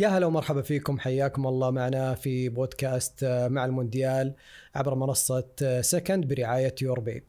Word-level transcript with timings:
يا 0.00 0.08
هلا 0.08 0.26
ومرحبا 0.26 0.62
فيكم. 0.62 0.98
حياكم 0.98 1.46
الله 1.46 1.70
معنا 1.70 2.14
في 2.14 2.48
بودكاست 2.48 3.24
آه، 3.24 3.48
مع 3.48 3.64
المونديال 3.64 4.34
عبر 4.74 4.94
منصة 4.94 5.48
آه، 5.62 5.80
سكند 5.80 6.28
برعاية 6.28 6.74
يوربي. 6.82 7.24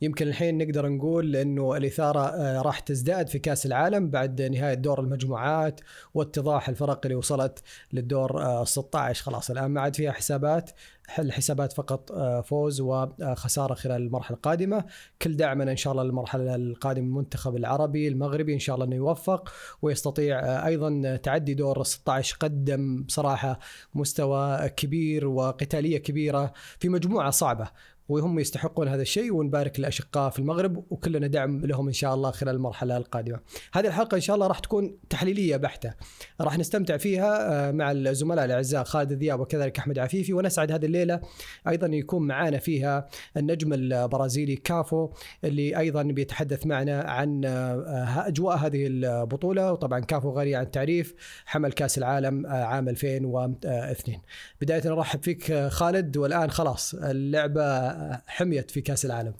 يمكن 0.00 0.28
الحين 0.28 0.58
نقدر 0.58 0.88
نقول 0.88 1.36
انه 1.36 1.76
الإثارة 1.76 2.20
آه، 2.20 2.62
راح 2.62 2.78
تزداد 2.78 3.28
في 3.28 3.38
كأس 3.38 3.66
العالم 3.66 4.10
بعد 4.10 4.42
نهاية 4.42 4.74
دور 4.74 5.00
المجموعات 5.00 5.80
واتضاح 6.14 6.68
الفرق 6.68 7.00
اللي 7.04 7.14
وصلت 7.14 7.62
للدور 7.92 8.64
16 8.64 9.24
خلاص 9.24 9.50
الآن 9.50 9.70
ما 9.70 9.80
عاد 9.80 9.96
فيها 9.96 10.12
حسابات 10.12 10.70
حل 11.08 11.32
حسابات 11.32 11.72
فقط 11.72 12.12
فوز 12.44 12.80
وخساره 12.80 13.74
خلال 13.74 14.02
المرحلة 14.02 14.36
القادمة. 14.36 14.84
كل 15.22 15.36
دعمنا 15.36 15.70
إن 15.70 15.76
شاء 15.76 15.92
الله 15.92 16.04
للمرحلة 16.04 16.54
القادمة 16.54 17.06
المنتخب 17.06 17.56
العربي 17.56 18.08
المغربي 18.08 18.54
إن 18.54 18.58
شاء 18.58 18.74
الله 18.74 18.86
إنه 18.86 18.96
يوفق 18.96 19.52
ويستطيع 19.82 20.66
أيضا 20.66 21.16
تعدي 21.16 21.54
دور 21.54 21.82
16 21.82 22.36
قدم 22.40 23.02
بصراحة 23.02 23.58
مستوى 23.94 24.68
كبير 24.68 25.26
وقتالية 25.26 25.98
كبيرة 25.98 26.52
في 26.78 26.88
مجموعة 26.88 27.30
صعبة. 27.30 27.68
وهم 28.08 28.38
يستحقون 28.38 28.88
هذا 28.88 29.02
الشيء 29.02 29.34
ونبارك 29.34 29.80
للأشقاء 29.80 30.30
في 30.30 30.38
المغرب 30.38 30.84
وكلنا 30.90 31.26
دعم 31.26 31.66
لهم 31.66 31.86
إن 31.86 31.92
شاء 31.92 32.14
الله 32.14 32.30
خلال 32.30 32.54
المرحلة 32.54 32.96
القادمة. 32.96 33.40
هذه 33.72 33.86
الحلقة 33.86 34.14
إن 34.14 34.20
شاء 34.20 34.36
الله 34.36 34.46
راح 34.46 34.58
تكون 34.58 34.98
تحليلية 35.10 35.56
بحتة. 35.56 35.94
راح 36.40 36.58
نستمتع 36.58 36.96
فيها 36.96 37.68
آه، 37.68 37.72
مع 37.72 37.92
الزملاء 37.92 38.44
الأعزاء 38.44 38.84
خالد 38.84 39.12
ذياب 39.12 39.40
وكذلك 39.40 39.78
أحمد 39.78 39.98
عفيفي 39.98 40.32
ونسعد 40.32 40.72
هذه 40.72 40.86
الليلة 40.86 41.20
أيضا 41.68 41.86
يكون 41.86 42.26
معنا 42.26 42.58
فيها 42.58 43.06
النجم 43.36 43.72
البرازيلي 43.72 44.56
كافو 44.56 45.10
اللي 45.44 45.78
أيضا 45.78 46.02
بيتحدث 46.02 46.66
معنا 46.66 47.00
عن 47.00 47.44
آه، 47.44 48.28
أجواء 48.28 48.56
هذه 48.56 48.86
البطولة 48.86 49.72
وطبعا 49.72 50.00
كافو 50.00 50.30
غني 50.30 50.54
عن 50.54 50.62
التعريف 50.62 51.14
حمل 51.46 51.72
كأس 51.72 51.98
العالم 51.98 52.46
آه، 52.46 52.64
عام 52.64 52.88
2002. 52.88 54.18
بداية 54.60 54.82
نرحب 54.86 55.22
فيك 55.22 55.68
خالد 55.68 56.16
والآن 56.16 56.50
خلاص 56.50 56.94
اللعبة 56.94 57.95
حميت 58.26 58.70
في 58.70 58.80
كأس 58.80 59.04
العالم. 59.04 59.34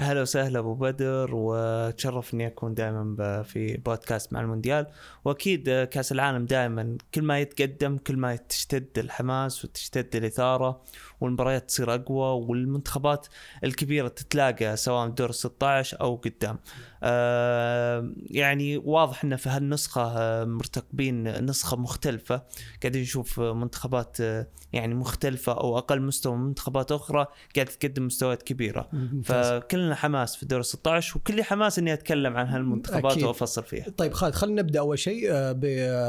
أهلا 0.00 0.22
وسهلا 0.22 0.58
أبو 0.58 0.74
بدر 0.74 1.30
وتشرف 1.32 2.34
اني 2.34 2.46
أكون 2.46 2.74
دائما 2.74 3.42
في 3.42 3.76
بودكاست 3.76 4.32
مع 4.32 4.40
المونديال. 4.40 4.86
وأكيد 5.24 5.70
كأس 5.84 6.12
العالم 6.12 6.46
دائما 6.46 6.98
كل 7.14 7.22
ما 7.22 7.40
يتقدم 7.40 7.98
كل 7.98 8.16
ما 8.16 8.36
تشتد 8.36 8.98
الحماس 8.98 9.64
وتشتد 9.64 10.16
الإثارة 10.16 10.82
والمباريات 11.22 11.68
تصير 11.68 11.94
أقوى 11.94 12.46
والمنتخبات 12.46 13.26
الكبيرة 13.64 14.08
تتلاقى 14.08 14.76
سواء 14.76 15.08
دور 15.08 15.32
16 15.32 16.00
أو 16.00 16.16
قدام. 16.16 16.58
آه 17.02 18.12
يعني 18.30 18.76
واضح 18.76 19.24
إن 19.24 19.36
في 19.36 19.48
هالنسخة 19.48 20.02
آه، 20.02 20.44
مرتقبين 20.44 21.44
نسخة 21.44 21.76
مختلفة 21.76 22.42
قاعدين 22.82 23.02
نشوف 23.02 23.40
منتخبات 23.40 24.16
آه، 24.20 24.46
يعني 24.72 24.94
مختلفة 24.94 25.52
أو 25.52 25.78
أقل 25.78 26.02
مستوى 26.02 26.36
من 26.36 26.44
منتخبات 26.44 26.92
أخرى 26.92 27.26
قاعدة 27.56 27.70
تقدم 27.70 28.06
مستويات 28.06 28.42
كبيرة 28.42 28.88
فكلنا 29.24 29.94
حماس 29.94 30.36
في 30.36 30.46
دور 30.46 30.62
16 30.62 31.18
وكل 31.18 31.42
حماس 31.42 31.78
إني 31.78 31.92
أتكلم 31.92 32.36
عن 32.36 32.46
هالمنتخبات 32.46 33.12
أكيد. 33.12 33.24
وأفصل 33.24 33.62
فيها 33.62 33.86
طيب 33.96 34.12
خالد 34.12 34.34
خلينا 34.34 34.62
نبدأ 34.62 34.78
أول 34.78 34.98
شيء 34.98 35.28
آه، 35.30 35.52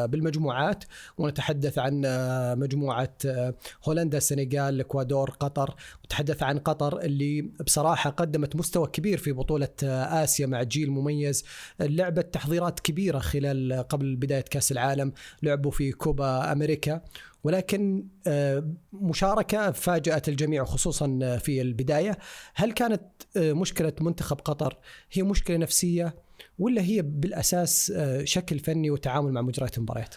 بالمجموعات 0.05 0.83
ونتحدث 1.17 1.77
عن 1.77 2.01
مجموعة 2.59 3.13
هولندا 3.87 4.17
السنغال 4.17 4.73
الاكوادور 4.73 5.02
الاكوادور 5.03 5.29
قطر 5.29 5.75
وتحدث 6.03 6.43
عن 6.43 6.59
قطر 6.59 7.01
اللي 7.01 7.41
بصراحة 7.41 8.09
قدمت 8.09 8.55
مستوى 8.55 8.87
كبير 8.87 9.17
في 9.17 9.31
بطولة 9.31 9.69
آسيا 9.83 10.45
مع 10.45 10.63
جيل 10.63 10.91
مميز. 10.91 11.43
لعبت 11.79 12.33
تحضيرات 12.33 12.79
كبيرة 12.79 13.19
خلال 13.19 13.85
قبل 13.89 14.15
بداية 14.15 14.41
كأس 14.41 14.71
العالم. 14.71 15.13
لعبوا 15.43 15.71
في 15.71 15.91
كوبا 15.91 16.51
أمريكا. 16.51 17.01
ولكن 17.43 18.07
آه، 18.27 18.63
مشاركة 18.93 19.71
فاجأت 19.71 20.29
الجميع 20.29 20.63
خصوصا 20.63 21.37
في 21.37 21.61
البداية. 21.61 22.17
هل 22.55 22.71
كانت 22.71 23.03
آه، 23.37 23.53
مشكلة 23.53 23.93
منتخب 24.01 24.37
قطر 24.37 24.77
هي 25.11 25.23
مشكلة 25.23 25.57
نفسية 25.57 26.15
ولا 26.59 26.81
هي 26.81 27.01
بالأساس 27.01 27.93
آه، 27.95 28.23
شكل 28.23 28.59
فني 28.59 28.89
وتعامل 28.89 29.31
مع 29.31 29.41
مجريات 29.41 29.77
المباريات؟ 29.77 30.15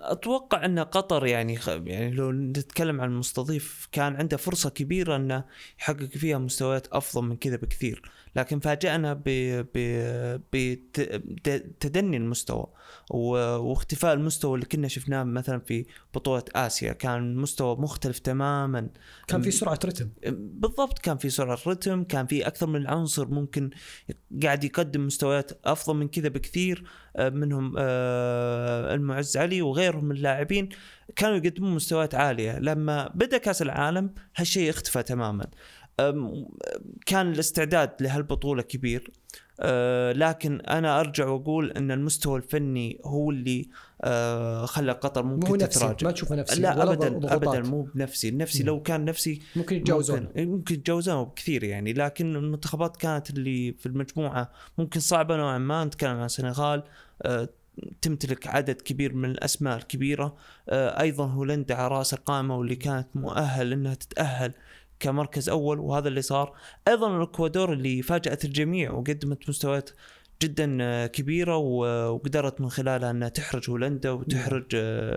أتوقع 0.00 0.64
أن 0.64 0.78
قطر 0.78 1.26
يعني 1.26 1.58
يعني 1.68 2.10
لو 2.10 2.32
نتكلم 2.32 3.00
عن 3.00 3.08
المستضيف 3.08 3.88
كان 3.92 4.16
عنده 4.16 4.36
فرصة 4.36 4.70
كبيرة 4.70 5.16
أنه 5.16 5.44
يحقق 5.80 6.04
فيها 6.04 6.38
مستويات 6.38 6.86
أفضل 6.86 7.22
من 7.24 7.36
كذا 7.36 7.56
بكثير. 7.56 8.02
لكن 8.36 8.60
فاجأنا 8.60 9.22
بتدني 10.52 12.16
المستوى 12.16 12.66
واختفاء 13.10 14.14
المستوى 14.14 14.54
اللي 14.54 14.66
كنا 14.66 14.88
شفناه 14.88 15.22
مثلا 15.22 15.60
في 15.60 15.86
بطولة 16.14 16.44
آسيا. 16.54 16.92
كان 16.92 17.36
مستوى 17.36 17.76
مختلف 17.76 18.18
تماما. 18.18 18.88
كان 19.26 19.42
في 19.42 19.50
سرعة 19.50 19.78
رتم. 19.84 20.08
بالضبط 20.36 20.98
كان 20.98 21.18
في 21.18 21.30
سرعة 21.30 21.58
رتم. 21.66 22.04
كان 22.04 22.26
في 22.26 22.46
أكثر 22.46 22.66
من 22.66 22.86
عنصر 22.86 23.28
ممكن 23.28 23.70
قاعد 24.42 24.64
يقدم 24.64 25.06
مستويات 25.06 25.50
أفضل 25.64 25.96
من 25.96 26.08
كذا 26.08 26.28
بكثير 26.28 26.84
آه، 27.16 27.28
منهم 27.28 27.74
آه، 27.78 28.94
المعز 28.94 29.36
علي 29.36 29.62
وغيرهم 29.62 30.04
من 30.04 30.16
اللاعبين 30.16 30.68
كانوا 31.16 31.36
يقدمون 31.36 31.74
مستويات 31.74 32.14
عالية. 32.14 32.58
لما 32.58 33.08
بدأ 33.14 33.38
كأس 33.38 33.62
العالم 33.62 34.14
هالشيء 34.36 34.70
اختفى 34.70 35.02
تماما. 35.02 35.46
كان 37.06 37.32
الاستعداد 37.32 37.90
لهالبطولة 38.00 38.62
كبير. 38.62 39.10
أه 39.60 40.12
لكن 40.12 40.60
أنا 40.60 41.00
أرجع 41.00 41.28
وأقول 41.28 41.70
إن 41.70 41.90
المستوى 41.90 42.38
الفني 42.38 43.00
هو 43.04 43.30
اللي 43.30 43.68
أه 44.02 44.66
خلى 44.66 44.92
قطر 44.92 45.22
ممكن 45.22 45.48
مو 45.48 45.56
تتراجع. 45.56 46.06
ما 46.06 46.12
تشوفه 46.12 46.36
نفسي 46.36 46.60
لا 46.60 46.82
ابدا 46.82 47.34
ابدا 47.34 47.60
مو 47.60 47.82
بنفسي. 47.82 48.28
النفسي 48.28 48.62
لو 48.62 48.82
كان 48.82 49.04
نفسي 49.04 49.42
ممكن 49.56 49.76
يتجاوزون. 49.76 50.28
ممكن, 50.36 50.74
يتجاوزون 50.74 51.24
بكثير 51.24 51.64
يعني. 51.64 51.92
لكن 51.92 52.36
المنتخبات 52.36 52.96
كانت 52.96 53.30
اللي 53.30 53.72
في 53.72 53.86
المجموعة 53.86 54.52
ممكن 54.78 55.00
صعبة 55.00 55.36
نوعا 55.36 55.58
ما. 55.58 55.84
نتكلم 55.84 56.16
عن 56.16 56.24
السنغال 56.24 56.82
أه 57.22 57.48
تمتلك 58.02 58.46
عدد 58.46 58.80
كبير 58.80 59.14
من 59.14 59.30
الأسماء 59.30 59.76
الكبيرة. 59.76 60.36
أيضا 60.68 61.26
هولندا 61.26 61.74
على 61.74 61.88
رأس 61.88 62.14
القائمة 62.14 62.56
واللي 62.56 62.76
كانت 62.76 63.08
مؤهل 63.14 63.72
إنها 63.72 63.94
تتأهل 63.94 64.52
كمركز 65.02 65.48
أول 65.48 65.80
وهذا 65.80 66.08
اللي 66.08 66.22
صار. 66.22 66.54
أيضا 66.88 67.16
الإكوادور 67.16 67.72
اللي 67.72 68.02
فاجأت 68.02 68.44
الجميع 68.44 68.92
وقدمت 68.92 69.48
مستويات 69.48 69.90
جدا 70.42 71.06
كبيرة 71.06 71.56
وقدرت 71.56 72.60
من 72.60 72.70
خلالها 72.70 73.10
إنها 73.10 73.28
تحرج 73.28 73.70
هولندا 73.70 74.10
وتحرج 74.10 74.66
آه، 74.74 75.12
آه، 75.12 75.16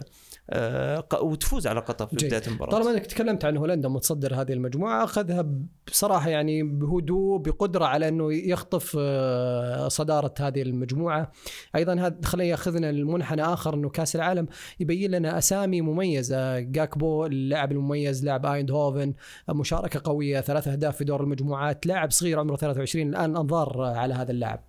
وتفوز 1.22 1.68
على 1.68 1.80
قطر 1.80 2.08
في 2.08 2.16
بداية 2.16 2.42
المباراة. 2.48 2.72
طالما 2.72 2.92
انك 2.92 3.06
تكلمت 3.06 3.46
عن 3.46 3.58
هولندا 3.58 3.90
متصدر 3.90 4.42
هذه 4.42 4.54
المجموعة 4.54 5.04
أخذها 5.04 5.46
بصراحة 5.88 6.30
يعني 6.30 6.64
بهدوء 6.64 7.38
بقدرة 7.38 7.86
على 7.86 8.08
أنه 8.08 8.34
يخطف 8.34 8.98
آه، 9.00 9.88
صدارة 9.88 10.34
هذه 10.40 10.62
المجموعة. 10.62 11.32
أيضا 11.76 11.94
هذا 11.94 12.18
خلينا 12.26 12.50
يأخذنا 12.50 12.90
المنحنى 12.90 13.42
آخر 13.42 13.74
إنه 13.74 13.90
كأس 13.90 14.16
العالم 14.16 14.48
يبين 14.80 15.12
لنا 15.12 15.38
أسامي 15.38 15.82
مميزة. 15.82 16.60
جاكبو 16.60 17.26
اللاعب 17.26 17.72
المميز 17.72 18.26
لاعب 18.26 18.46
ايند 18.46 18.72
هوفن 18.72 19.14
مشاركة 19.50 20.02
قوية 20.04 20.42
ثلاث 20.42 20.68
أهداف 20.68 20.98
في 20.98 21.04
دور 21.04 21.24
المجموعات 21.24 21.86
لاعب 21.86 22.12
صغير 22.12 22.40
عمره 22.40 22.56
23 22.56 23.10
الآن 23.10 23.38
أنظار 23.38 23.82
على 23.82 24.14
هذا 24.14 24.32
اللاعب. 24.32 24.64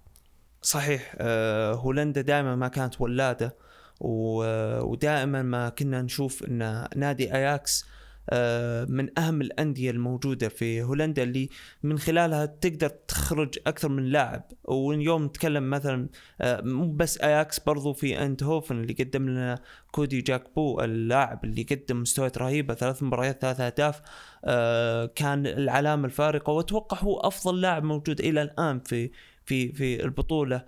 صحيح 0.63 1.15
آه، 1.19 1.75
هولندا 1.75 2.21
دائما 2.21 2.57
ما 2.57 2.69
كانت 2.69 3.01
ولاده. 3.01 3.66
ودائما 4.01 5.43
ما 5.43 5.69
كنا 5.69 6.03
نشوف 6.03 6.45
إن 6.45 6.89
نادي 6.97 7.35
أياكس 7.35 7.85
آه، 8.31 8.85
من 8.85 9.19
أهم 9.19 9.41
الأندية 9.41 9.91
الموجودة 9.91 10.49
في 10.49 10.83
هولندا 10.83 11.23
اللي 11.23 11.49
من 11.83 11.99
خلالها 11.99 12.47
تقدر 12.47 12.89
تخرج 12.89 13.59
أكثر 13.67 13.89
من 13.89 14.05
لاعب. 14.05 14.43
واليوم 14.65 15.25
نتكلم 15.25 15.71
مثلا 15.71 16.09
آه، 16.41 16.61
مو 16.61 16.93
بس 16.93 17.19
أياكس 17.19 17.59
برضو 17.61 17.93
في 17.93 18.23
انت 18.23 18.43
هوفن 18.43 18.81
اللي 18.81 18.93
قدم 18.93 19.29
لنا 19.29 19.59
كودي 19.93 20.21
جاكبو 20.21 20.81
اللاعب 20.81 21.45
اللي 21.45 21.63
قدم 21.63 22.01
مستويات 22.01 22.39
رهيبة 22.39 22.75
ثلاث 22.75 23.03
مباريات 23.03 23.43
ثلاث 23.43 23.61
أهداف 23.61 24.01
آه، 24.45 25.07
كان 25.07 25.47
العلامة 25.47 26.07
الفارقة. 26.07 26.51
وأتوقع 26.53 26.99
هو 26.99 27.21
أفضل 27.21 27.61
لاعب 27.61 27.85
موجود 27.85 28.21
إلى 28.21 28.43
الآن 28.43 28.81
في 28.81 29.11
في 29.45 29.73
في 29.73 30.05
البطولة. 30.05 30.63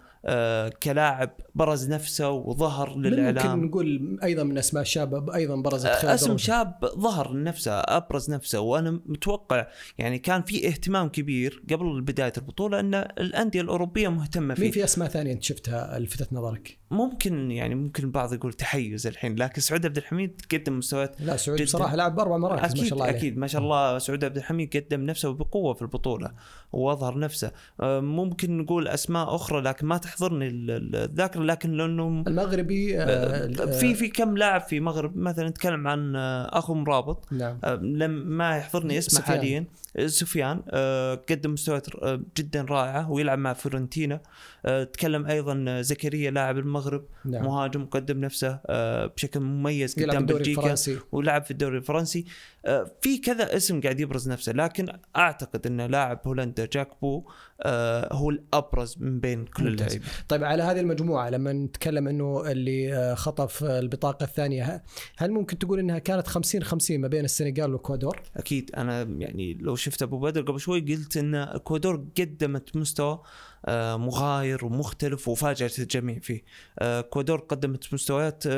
كلاعب 0.83 1.31
برز 1.55 1.91
نفسه 1.91 2.31
وظهر 2.31 2.97
للاعلام 2.97 3.59
ممكن 3.59 3.69
نقول 3.69 4.19
أيضا 4.23 4.43
من 4.43 4.59
أسماء 4.59 4.83
الشابه 4.83 5.35
أيضا 5.35 5.57
برزت 5.57 5.87
آه 5.87 6.15
أسم 6.15 6.39
شاب 6.39 6.91
ظهر 6.99 7.43
نفسه 7.43 7.73
أبرز 7.73 8.31
نفسه 8.31 8.61
وأنا 8.61 9.01
متوقع 9.07 9.67
يعني 9.99 10.19
كان 10.19 10.43
في 10.43 10.69
اهتمام 10.69 11.09
كبير 11.09 11.63
قبل 11.71 12.01
بداية 12.01 12.33
البطولة 12.37 12.81
أن 12.81 12.95
الأندية 12.95 13.61
الأوروبية 13.61 14.09
مهتمة 14.09 14.55
فيه 14.55 14.63
مين 14.63 14.73
في 14.73 14.85
أسماء 14.85 15.09
ثانية 15.09 15.33
أنت 15.33 15.43
شفتها 15.43 15.99
لفتت 15.99 16.33
نظرك؟ 16.33 16.79
ممكن 16.91 17.51
يعني 17.51 17.75
ممكن 17.75 18.05
البعض 18.05 18.33
يقول 18.33 18.53
تحيز 18.53 19.07
الحين 19.07 19.37
لكن 19.37 19.61
سعود 19.61 19.87
عبد 19.87 19.97
الحميد 19.97 20.41
قدم 20.53 20.79
مستويات 20.79 21.17
لا 21.21 21.37
سعود. 21.37 21.63
بصراحة 21.63 21.97
لعب 21.97 22.15
بأربع 22.15 22.37
مراكز 22.37 22.81
ما 22.81 22.85
شاء 22.85 22.99
الله. 22.99 23.11
أكيد 23.11 23.39
ما 23.39 23.47
شاء 23.47 23.63
الله 23.63 23.99
سعود 23.99 24.25
عبد 24.25 24.37
الحميد 24.37 24.77
قدم 24.77 25.01
نفسه 25.01 25.33
بقوة 25.33 25.75
في 25.75 25.83
البطولة 25.83 26.31
واظهر 26.73 27.19
نفسه 27.19 27.53
آه، 27.81 28.01
ممكن 28.01 28.59
نقول 28.59 28.89
أسماء 28.89 29.35
أخرى 29.35 29.61
لكن 29.61 29.87
ما 29.87 29.99
تحضرني 30.19 30.47
ال- 30.49 30.71
ال- 30.71 30.97
الذاكرة 30.97 31.43
لكن 31.43 31.73
لأنه 31.73 32.25
المغربي 32.27 32.99
آه، 33.03 33.47
في 33.67 33.95
في 33.95 34.09
كم 34.09 34.37
لاعب 34.37 34.61
في 34.61 34.81
مغرب 34.81 35.17
مثلا 35.17 35.49
نتكلم 35.49 35.89
عن 35.89 36.17
آه، 36.17 36.59
اخو 36.59 36.75
مرابط 36.75 37.33
نعم. 37.33 37.59
آه، 37.65 37.75
لم 37.75 38.11
ما 38.11 38.57
يحضرني 38.57 38.99
اسمه 38.99 39.21
سفيان. 39.21 39.37
حاليا. 39.39 39.65
آه، 39.97 40.07
سفيان 40.07 40.63
آه، 40.71 41.15
قدم 41.15 41.53
مستويات 41.53 41.87
آه، 41.95 42.21
جدا 42.37 42.63
رائعه 42.63 43.11
ويلعب 43.11 43.39
مع 43.39 43.53
فيورنتينا. 43.53 44.21
آه، 44.67 44.85
تكلم 44.85 45.27
أيضا 45.27 45.81
زكريا 45.83 46.31
لاعب 46.31 46.59
المغرب 46.59 47.05
نعم. 47.25 47.45
مهاجم 47.45 47.85
قدم 47.87 48.21
نفسه 48.21 48.61
آه، 48.67 49.07
بشكل 49.07 49.41
مميز 49.41 49.95
قدام 50.03 50.27
بلجيكا 50.27 50.75
ولعب 51.13 51.43
في 51.45 51.51
الدوري 51.51 51.77
الفرنسي. 51.79 52.25
آه، 52.67 52.91
في 53.01 53.19
كذا 53.19 53.57
اسم 53.57 53.81
قاعد 53.81 54.01
يبرز 54.01 54.29
نفسه 54.31 54.53
لكن 54.53 54.87
أعتقد 55.17 55.67
إن 55.67 55.81
لاعب 55.81 56.21
هولندا 56.27 56.69
جاكبو 56.73 57.25
آه، 57.63 58.13
هو 58.15 58.31
الأبرز 58.31 58.97
من 59.01 59.21
بين 59.21 59.45
كل. 59.45 59.67
اللعيبه 59.69 59.98
طيب. 60.29 60.45
على 60.45 60.63
هذه 60.63 60.81
المجموعة 60.81 61.31
لما 61.31 61.53
نتكلم 61.53 62.09
إنه 62.09 62.51
اللي 62.51 62.95
آه، 62.95 63.15
خطف 63.15 63.65
البطاقة 63.65 64.25
الثانية 64.25 64.83
هل 65.17 65.31
ممكن 65.31 65.59
تقول 65.59 65.79
إنها 65.79 65.99
كانت 65.99 66.27
50 66.27 66.63
50 66.63 67.01
ما 67.01 67.09
بين 67.09 67.25
السنغال 67.25 67.71
والاكوادور؟ 67.71 68.23
أكيد. 68.37 68.71
أنا 68.77 69.03
يعني 69.03 69.55
لو 69.61 69.77
شفت 69.77 70.03
أبو 70.03 70.19
بدر 70.19 70.43
قبل 70.43 70.61
شوي 70.61 70.81
قلت 70.81 71.17
إن 71.17 71.35
إكوادور 71.35 72.05
قدمت 72.19 72.77
مستوى 72.77 73.23
آه، 73.67 73.97
مغاير 73.97 74.65
ومختلف 74.65 75.29
وفاجأت 75.29 75.79
الجميع 75.79 76.19
فيه. 76.19 76.43
آه، 76.79 77.01
إكوادور 77.01 77.39
قدمت 77.39 77.95
مستويات 77.95 78.49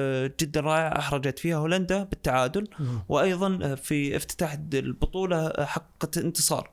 جدا 0.40 0.60
رائعة 0.60 0.98
أحرجت 0.98 1.38
فيها 1.38 1.56
هولندا 1.56 2.02
بالتعادل. 2.02 2.69
وأيضا 3.08 3.75
في 3.75 4.16
افتتاح 4.16 4.58
البطولة 4.75 5.52
حققت 5.58 6.19
انتصار. 6.19 6.70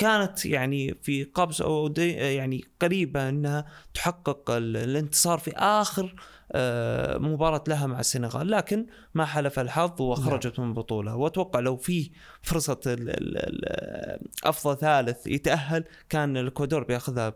كانت 0.00 0.46
يعني 0.46 0.98
في 1.02 1.24
قبض 1.24 1.62
أو 1.62 1.92
يعني 1.98 2.64
قريبة 2.82 3.28
إنها 3.28 3.64
تحقق 3.94 4.50
ال- 4.50 4.76
الانتصار 4.76 5.38
في 5.38 5.50
آخر 5.56 6.14
آه، 6.52 7.18
مباراة 7.18 7.64
لها 7.68 7.86
مع 7.86 8.00
السنغال 8.00 8.50
لكن 8.50 8.86
ما 9.14 9.24
حلف 9.24 9.58
الحظ 9.58 10.00
وخرجت 10.02 10.60
من 10.60 10.68
البطولة 10.68 11.16
وأتوقع 11.16 11.60
لو 11.60 11.76
في 11.76 12.10
فرصة 12.42 12.80
أفضل 14.44 14.76
ثالث 14.78 15.26
يتأهل 15.26 15.84
كان 16.08 16.36
الإكوادور 16.36 16.84
بياخذها 16.84 17.34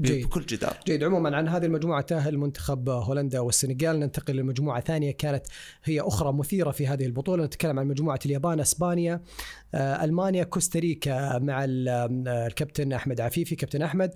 جيد. 0.00 0.26
بكل 0.26 0.46
جدار 0.46 0.76
جيد. 0.86 1.04
عموما 1.04 1.36
عن 1.36 1.48
هذه 1.48 1.64
المجموعة 1.64 2.00
تأهل 2.00 2.38
منتخب 2.38 2.88
هولندا 2.88 3.40
والسنغال. 3.40 4.00
ننتقل 4.00 4.36
لمجموعة 4.36 4.80
ثانية 4.80 5.10
كانت 5.10 5.46
هي 5.84 6.00
أخرى 6.00 6.32
مثيرة 6.32 6.70
في 6.70 6.86
هذه 6.86 7.06
البطولة. 7.06 7.44
نتكلم 7.44 7.78
عن 7.78 7.86
مجموعة 7.86 8.18
اليابان 8.26 8.60
إسبانيا 8.60 9.20
ألمانيا 9.74 10.44
كوستاريكا 10.44 11.38
مع 11.38 11.64
ال- 11.64 11.88
الكابتن 12.28 12.92
أحمد 12.92 13.20
عفيفي. 13.20 13.56
كابتن 13.56 13.82
أحمد 13.82 14.14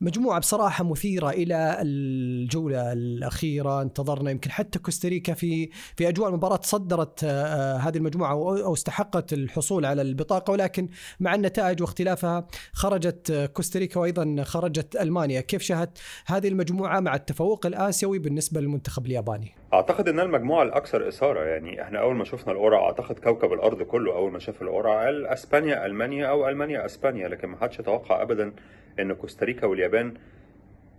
مجموعة 0.00 0.38
بصراحة 0.38 0.84
مثيرة 0.84 1.30
إلى 1.30 1.78
الجولة 1.82 2.92
الأخيرة. 2.92 3.82
انتظرنا 3.82 4.30
يمكن 4.30 4.50
حتى 4.50 4.78
كوستاريكا 4.78 5.34
في 5.34 5.68
في 5.96 6.08
أجواء 6.08 6.28
المباراة 6.28 6.60
صدرت 6.62 7.24
آه، 7.24 7.28
آه، 7.28 7.76
هذه 7.76 7.96
المجموعة 7.96 8.32
أو 8.32 8.56
أو 8.56 8.74
استحقت 8.74 9.32
الحصول 9.32 9.86
على 9.86 10.02
البطاقة 10.02 10.50
ولكن 10.50 10.88
مع 11.20 11.34
النتائج 11.34 11.82
واختلافها 11.82 12.46
خرجت 12.72 13.30
آه، 13.30 13.46
كوستاريكا 13.46 14.00
وأيضا 14.00 14.42
خرجت 14.42 14.96
ألمانيا. 14.96 15.40
كيف 15.40 15.62
شاهدت 15.62 15.98
هذه 16.26 16.48
المجموعة 16.48 17.00
مع 17.00 17.14
التفوق 17.14 17.66
الآسيوي 17.66 18.18
بالنسبة 18.18 18.60
للمنتخب 18.60 19.06
الياباني؟ 19.06 19.54
أعتقد 19.74 20.08
انها 20.08 20.24
المجموعة 20.24 20.62
الأكثر 20.62 21.08
إثارة. 21.08 21.40
يعني 21.40 21.82
إحنا 21.82 22.00
أول 22.00 22.16
ما 22.16 22.24
شفنا 22.24 22.52
القرعه 22.52 22.84
أعتقد 22.84 23.18
كوكب 23.18 23.52
الأرض 23.52 23.82
كله 23.82 24.16
أول 24.16 24.32
ما 24.32 24.38
شاف 24.38 24.62
القرعه 24.62 25.04
قال 25.04 25.26
أسبانيا 25.26 25.86
ألمانيا 25.86 26.26
أو 26.26 26.48
ألمانيا 26.48 26.84
أسبانيا 26.84 27.28
لكن 27.28 27.48
ما 27.48 27.56
حدش 27.56 27.78
يتوقع 27.78 28.22
ابدا 28.22 28.52
إن 29.00 29.12
كوستاريكا 29.12 29.66
واليابان 29.66 30.14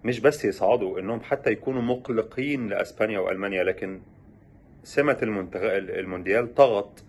مش 0.04 0.20
بس 0.20 0.46
يصعدوا 0.46 1.00
إنهم 1.00 1.20
حتى 1.22 1.52
يكونوا 1.52 1.82
مقلقين 1.82 2.68
لأسبانيا 2.68 3.20
وألمانيا 3.20 3.64
لكن 3.64 4.00
سمة 4.84 5.18
المنتخ... 5.24 5.60
المونديال 5.64 6.56
طغت 6.56 7.04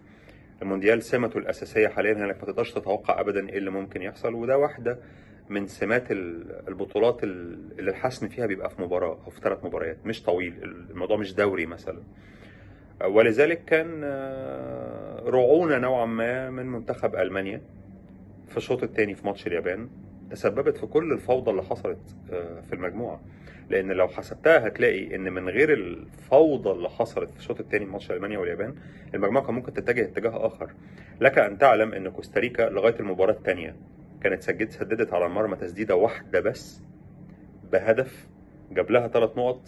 المونديال 0.63 1.03
سمته 1.03 1.39
الأساسية 1.39 1.89
حاليا 1.89 2.13
انك 2.13 2.37
ما 2.39 2.45
تقدرش 2.45 2.73
تتوقع 2.73 3.21
ابدا 3.21 3.49
إيه 3.49 3.59
اللي 3.59 3.71
ممكن 3.71 4.03
يحصل 4.03 4.35
وده 4.35 4.59
واحدة 4.59 4.99
من 5.49 5.67
سمات 5.67 6.13
ال- 6.13 6.69
البطولات 6.69 7.25
ال- 7.25 7.59
اللي 7.79 7.91
الحسم 7.91 8.29
فيها 8.29 8.47
بيبقى 8.47 8.71
في 8.71 8.83
مباراة 8.83 9.19
أو 9.25 9.31
في 9.31 9.41
ثلاث 9.41 9.65
مباريات 9.65 9.97
مش 10.07 10.23
طويل 10.23 10.55
الموضوع 10.91 11.17
مش 11.17 11.35
دوري 11.35 11.67
مثلا. 11.67 12.03
ولذلك 13.05 13.65
كان 13.65 14.01
آه، 14.05 15.23
رعونه 15.27 15.79
نوعا 15.79 16.07
ما 16.07 16.51
من 16.51 16.67
منتخب 16.67 17.17
ألمانيا 17.17 17.61
في 18.49 18.57
الشوط 18.57 18.83
الثاني 18.83 19.15
في 19.15 19.27
ماتش 19.27 19.47
اليابان. 19.47 19.89
تسببت 20.31 20.77
في 20.77 20.87
كل 20.87 21.13
الفوضى 21.13 21.51
اللي 21.51 21.63
حصلت 21.63 22.17
آه، 22.33 22.61
في 22.61 22.73
المجموعة. 22.73 23.21
لأن 23.71 23.93
لو 23.93 24.09
حسبتها 24.09 24.67
هتلاقي 24.67 25.15
إن 25.17 25.33
من 25.33 25.49
غير 25.49 25.73
الفوضى 25.73 26.71
اللي 26.71 26.89
حصلت 26.89 27.31
في 27.31 27.37
الشوط 27.39 27.61
الثاني 27.61 27.85
ماتش 27.85 28.11
ألمانيا 28.11 28.39
واليابان 28.39 28.75
المجموعة 29.15 29.47
كان 29.47 29.55
ممكن 29.55 29.73
تتجه 29.73 30.05
اتجاه 30.05 30.47
آخر. 30.47 30.71
لك 31.21 31.39
أن 31.39 31.59
تعلم 31.59 31.93
إن 31.93 32.09
كوستاريكا 32.09 32.63
لغاية 32.63 33.01
المباراة 33.01 33.33
الثانية 33.33 33.77
كانت 34.23 34.43
سجلت 34.43 34.73
سددت 34.73 35.13
على 35.15 35.27
المرمى 35.27 35.57
تسديدة 35.57 35.95
واحدة 35.97 36.41
بس 36.41 36.81
بهدف 37.73 38.29
جاب 38.71 38.91
لها 38.91 39.09
ثلاث 39.09 39.31
نقط 39.39 39.61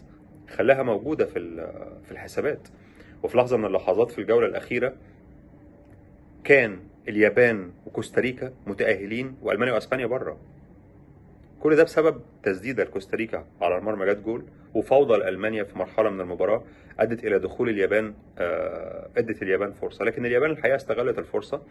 خلاها 0.48 0.82
موجودة 0.82 1.24
في 1.24 1.40
في 2.04 2.12
الحسابات. 2.12 2.68
وفي 3.22 3.38
لحظة 3.38 3.56
من 3.56 3.64
اللحظات 3.64 4.10
في 4.10 4.18
الجولة 4.20 4.46
الأخيرة 4.46 4.94
كان 6.44 6.78
اليابان 7.08 7.70
وكوستاريكا 7.86 8.52
متأهلين 8.66 9.36
وألمانيا 9.42 9.72
وأسبانيا 9.74 10.06
بره 10.06 10.38
كل 11.60 11.76
ده 11.76 11.84
بسبب 11.84 12.20
تسديدة 12.42 12.84
لكوستاريكا 12.84 13.44
على 13.60 13.78
المرمى 13.78 14.06
جت 14.06 14.20
جول 14.20 14.44
وفوضى 14.74 15.18
لألمانيا 15.18 15.64
في 15.64 15.78
مرحلة 15.78 16.10
من 16.10 16.20
المباراة 16.20 16.64
أدت 17.00 17.24
إلى 17.24 17.38
دخول 17.38 17.68
اليابان 17.68 18.14
آه، 18.38 19.08
أدت 19.16 19.42
اليابان 19.42 19.72
فرصة. 19.72 20.04
لكن 20.04 20.26
اليابان 20.26 20.50
الحقيقة 20.50 20.76
استغلت 20.76 21.18
الفرصة 21.18 21.62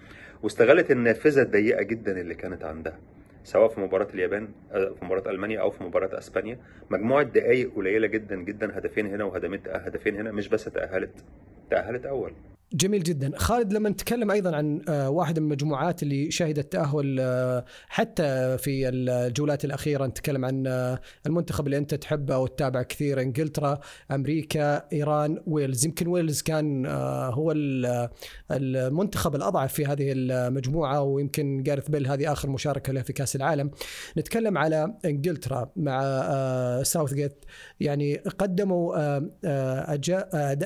واستغلت 0.44 0.92
النافذة 0.92 1.42
الضيقة 1.42 1.82
جدا 1.84 2.22
اللي 2.22 2.36
كانت 2.36 2.64
عندها 2.66 3.00
سواء 3.44 3.68
في 3.68 3.82
مباراة 3.82 4.08
اليابان 4.14 4.48
آه، 4.72 4.94
في 5.00 5.06
مباراة 5.06 5.32
ألمانيا 5.32 5.60
أو 5.62 5.72
في 5.72 5.84
مباراة 5.84 6.18
أسبانيا. 6.18 6.60
مجموعة 6.90 7.24
دقائق 7.24 7.76
قليلة 7.76 8.08
جدا 8.08 8.36
جدا 8.36 8.78
هدفين 8.78 9.08
هنا 9.08 9.24
وهدفين 9.24 9.60
هدفين 9.68 10.16
هنا 10.16 10.32
مش 10.32 10.48
بس 10.50 10.64
تأهلت 10.66 11.24
تأهلت 11.70 12.06
أول. 12.06 12.34
جميل 12.74 13.04
جدا. 13.04 13.32
خالد 13.38 13.74
لما 13.74 13.90
نتكلم 13.90 14.32
أيضا 14.32 14.56
عن 14.56 14.82
آه، 14.90 15.10
واحدة 15.10 15.42
من 15.42 15.48
المجموعات 15.48 16.04
اللي 16.04 16.32
شهدت 16.32 16.72
تأهل 16.72 17.18
آه، 17.20 17.66
حتى 17.88 18.58
في 18.58 18.90
الجولات 18.90 19.66
الأخيرة 19.66 20.06
نتكلم 20.06 20.46
عن 20.46 20.68
آه، 20.68 21.00
المنتخب 21.26 21.66
اللي 21.66 21.78
أنت 21.78 21.94
تحبه 21.96 22.38
وتتابع 22.38 22.82
كثير 22.84 23.22
إنجلترا 23.22 23.80
أمريكا 24.12 24.84
إيران 24.94 25.42
ويلز. 25.48 25.86
يمكن 25.86 26.08
ويلز 26.08 26.42
كان 26.42 26.86
هو 27.34 27.52
ال- 27.52 28.10
المنتخب 28.52 29.36
الأضعف 29.36 29.74
في 29.74 29.86
هذه 29.86 30.12
المجموعة 30.16 31.02
ويمكن 31.02 31.64
جاريث 31.64 31.90
بيل 31.90 32.08
هذه 32.08 32.32
آخر 32.32 32.50
مشاركة 32.50 32.94
له 32.94 33.02
في 33.02 33.14
كأس 33.14 33.36
العالم. 33.36 33.72
نتكلم 34.18 34.58
على 34.58 34.94
إنجلترا 35.06 35.70
مع 35.76 36.02
آه، 36.04 36.84
ساوثجيت 36.84 37.46
يعني 37.80 38.16
قدموا 38.16 39.18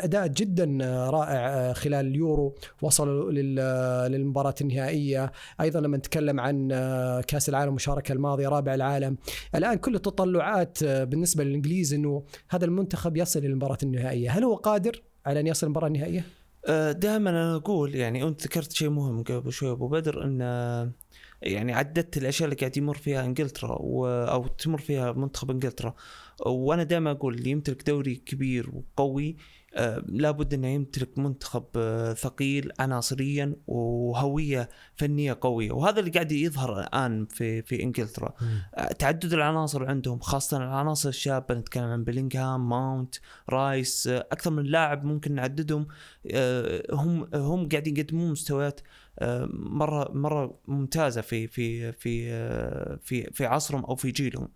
أداء 0.03 0.27
جدا 0.27 0.77
رائع 1.09 1.49
آه، 1.49 1.73
خلال 1.91 2.05
اليورو 2.05 2.55
وصلوا 2.81 3.31
لل- 3.31 4.11
للمباراة 4.11 4.55
النهائية. 4.61 5.31
أيضا 5.61 5.79
لما 5.79 5.97
نتكلم 5.97 6.39
عن 6.39 6.69
آه، 6.71 7.21
كأس 7.21 7.49
العالم 7.49 7.69
المشاركة 7.69 8.13
الماضيه 8.13 8.47
رابع 8.47 8.73
العالم. 8.73 9.17
الآن 9.55 9.77
كل 9.77 9.95
التطلعات 9.95 10.83
آه، 10.83 11.03
بالنسبة 11.03 11.43
للإنجليز 11.43 11.93
إنه 11.93 12.23
هذا 12.49 12.65
المنتخب 12.65 13.17
يصل 13.17 13.39
إلى 13.39 13.47
المباراة 13.47 13.77
النهائية. 13.83 14.31
هل 14.31 14.43
هو 14.43 14.55
قادر 14.55 15.01
على 15.25 15.39
أن 15.39 15.47
يصل 15.47 15.67
المباراة 15.67 15.87
النهائية؟ 15.87 16.23
دائما 16.91 17.29
أنا 17.29 17.55
أقول 17.55 17.95
يعني 17.95 18.23
أنت 18.23 18.43
ذكرت 18.43 18.71
شيء 18.71 18.89
مهم 18.89 19.23
قبل 19.23 19.51
شوي 19.51 19.71
أبو 19.71 19.87
بدر 19.87 20.23
إن 20.23 20.39
آه، 20.41 20.91
يعني 21.41 21.73
عددت 21.73 22.17
الأشياء 22.17 22.45
اللي 22.49 22.55
قاعد 22.59 22.77
يمر 22.77 22.97
فيها 22.97 23.25
إنجلترا 23.25 23.77
و... 23.79 24.07
أو 24.07 24.47
تمر 24.47 24.77
فيها 24.77 25.11
منتخب 25.11 25.51
إنجلترا. 25.51 25.93
وأنا 26.45 26.83
دائما 26.83 27.11
أقول 27.11 27.33
اللي 27.35 27.49
يمتلك 27.49 27.87
دوري 27.87 28.15
كبير 28.15 28.69
وقوي 28.73 29.29
آه، 29.29 29.35
لابد 30.07 30.53
أنه 30.53 30.67
يمتلك 30.67 31.17
منتخب 31.19 31.65
آه، 31.75 32.13
ثقيل 32.13 32.71
عناصريا 32.79 33.55
وهوية 33.67 34.69
فنية 34.95 35.37
قوية. 35.41 35.71
وهذا 35.71 35.99
اللي 35.99 36.11
قاعد 36.11 36.31
يظهر 36.31 36.79
الآن 36.79 37.25
في 37.25 37.61
في 37.61 37.83
إنجلترا. 37.83 38.33
آه، 38.75 38.87
تعدد 38.87 39.33
العناصر 39.33 39.85
عندهم 39.85 40.19
خاصة 40.19 40.57
العناصر 40.57 41.09
الشابة 41.09 41.55
نتكلم 41.55 41.83
عن 41.83 42.03
بيلينغهام 42.03 42.69
ماونت 42.69 43.15
رايس 43.49 44.07
آه، 44.07 44.27
أكثر 44.31 44.51
من 44.51 44.63
لاعب 44.63 45.03
ممكن 45.03 45.35
نعددهم. 45.35 45.87
آه، 46.31 46.83
هم 46.91 47.29
هم 47.33 47.69
قاعدين 47.69 47.97
يقدمون 47.97 48.31
مستويات 48.31 48.81
آه، 49.19 49.49
مرة 49.53 50.11
مرة 50.13 50.59
ممتازة 50.67 51.21
في 51.21 51.47
في 51.47 51.91
في 51.91 52.31
آه، 52.31 52.99
في 53.03 53.23
في 53.23 53.45
عصرهم 53.45 53.85
أو 53.85 53.95
في 53.95 54.11
جيلهم. 54.11 54.47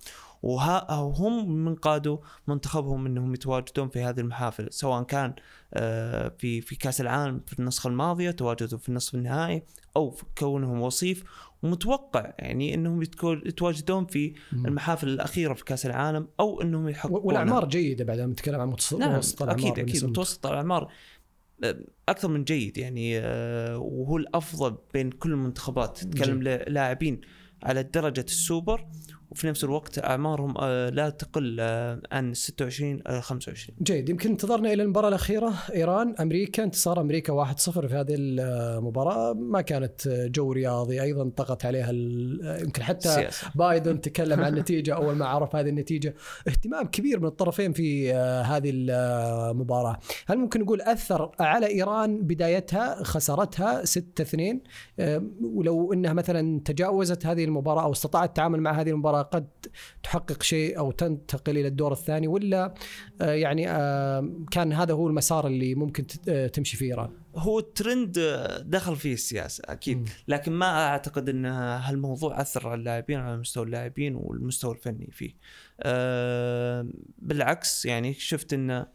وهم 0.45 1.51
من 1.51 1.75
قادوا 1.75 2.17
منتخبهم 2.47 3.05
إنهم 3.05 3.33
يتواجدون 3.33 3.89
في 3.89 4.01
هذه 4.01 4.19
المحافل 4.19 4.67
سواء 4.71 5.03
كان 5.03 5.33
آه، 5.73 6.31
في 6.37 6.61
في 6.61 6.75
كأس 6.75 7.01
العالم 7.01 7.41
في 7.47 7.59
النسخة 7.59 7.87
الماضية 7.87 8.31
تواجدوا 8.31 8.79
في 8.79 8.89
النصف 8.89 9.15
النهائي 9.15 9.63
أو 9.95 10.09
في 10.09 10.23
كونهم 10.37 10.81
وصيف. 10.81 11.23
ومتوقع 11.63 12.33
يعني 12.39 12.73
إنهم 12.73 13.01
يتواجدون 13.23 14.05
في 14.05 14.33
المحافل 14.53 15.07
الأخيرة 15.07 15.53
في 15.53 15.63
كأس 15.63 15.85
العالم 15.85 16.27
أو 16.39 16.61
إنهم 16.61 16.89
يحققون 16.89 17.21
والأعمار 17.23 17.65
جيدة 17.65 18.05
بعد 18.05 18.19
ما 18.19 18.25
نتكلم 18.25 18.61
عن 18.61 18.67
متوسط 18.67 18.99
نعم 18.99 19.21
الأعمار 19.41 19.71
أكيد 19.71 19.79
أكيد. 19.79 20.05
متوسط 20.05 20.47
الأعمار 20.47 20.91
آه، 21.63 21.75
أكثر 22.09 22.27
من 22.27 22.43
جيد 22.43 22.77
يعني 22.77 23.19
آه، 23.19 23.77
وهو 23.77 24.17
الأفضل 24.17 24.77
بين 24.93 25.11
كل 25.11 25.31
المنتخبات. 25.31 25.97
تتكلم 25.97 26.43
لاعبين 26.43 27.21
على 27.63 27.83
درجة 27.83 28.25
السوبر. 28.27 28.87
وفي 29.32 29.48
نفس 29.48 29.63
الوقت 29.63 30.05
أعمارهم 30.05 30.53
آه، 30.58 30.89
لا 30.89 31.10
تقل 31.10 31.58
آه، 31.60 32.01
عن 32.12 32.34
26 32.34 33.01
25 33.20 33.77
جيد. 33.82 34.10
يمكن 34.10 34.29
انتظرنا 34.29 34.74
إلى 34.74 34.84
المباراة 34.84 35.10
الأخيرة. 35.10 35.53
إيران 35.74 36.15
أمريكا. 36.20 36.63
انتصار 36.63 37.01
أمريكا 37.01 37.34
1-0 37.34 37.88
في 37.88 37.96
هذه 37.96 38.15
المباراة. 38.17 39.34
ما 39.34 39.62
كانت 39.62 40.08
جو 40.08 40.51
رياضي. 40.51 41.01
أيضا 41.01 41.29
طغت 41.29 41.65
عليها 41.65 41.91
يمكن 42.62 42.84
حتى 42.84 43.10
سياسة. 43.10 43.51
بايدن 43.55 44.01
تكلم 44.05 44.41
عن 44.41 44.53
النتيجه 44.53 44.96
أول 44.96 45.15
ما 45.15 45.25
عرف 45.25 45.55
هذه 45.55 45.70
النتيجة 45.70 46.15
اهتمام 46.48 46.88
كبير 46.88 47.20
من 47.20 47.25
الطرفين 47.25 47.74
في 47.74 48.13
آه، 48.13 48.41
هذه 48.41 48.72
المباراه 48.74 50.00
هل 50.27 50.38
ممكن 50.38 50.62
نقول 50.62 50.82
أثر 50.82 51.32
على 51.39 51.67
إيران 51.67 52.22
بدايتها 52.22 53.03
خسارتها 53.03 53.84
6-2 53.86 54.00
ولو 55.41 55.94
إنها 55.94 56.13
مثلا 56.13 56.62
تجاوزت 56.65 57.25
هذه 57.25 57.44
المباراة 57.44 57.84
أو 57.84 57.91
استطاعت 57.91 58.29
التعامل 58.29 58.62
مع 58.62 58.82
هذه 58.82 58.89
المباراة 58.89 59.25
قد 59.34 59.48
تحقق 60.03 60.44
شيء 60.44 60.77
أو 60.77 60.91
تنتقل 60.91 61.58
إلى 61.58 61.67
الدور 61.67 61.91
الثاني 61.91 62.27
ولا 62.27 62.74
آه، 63.22 63.32
يعني 63.32 63.70
آه، 63.70 64.32
كان 64.51 64.74
هذا 64.74 64.94
هو 64.94 65.08
المسار 65.08 65.48
اللي 65.48 65.75
ممكن 65.75 66.05
آه، 66.29 66.48
تمشي 66.48 66.77
فيه 66.77 66.86
إيران؟ 66.86 67.10
هو 67.36 67.60
الترند 67.60 68.20
دخل 68.65 68.96
فيه 68.96 69.13
السياسة 69.13 69.63
أكيد 69.65 70.10
لكن 70.27 70.51
ما 70.51 70.88
أعتقد 70.88 71.29
إن 71.29 71.46
هالموضوع 71.46 72.41
أثر 72.41 72.67
على 72.67 72.79
اللاعبين 72.79 73.20
على 73.20 73.38
مستوى 73.38 73.65
اللاعبين 73.65 74.15
والمستوى 74.15 74.74
الفني 74.74 75.10
فيه. 75.12 75.36
بالعكس 77.17 77.86
يعني 77.86 78.13
شفت 78.13 78.53
إن 78.53 78.86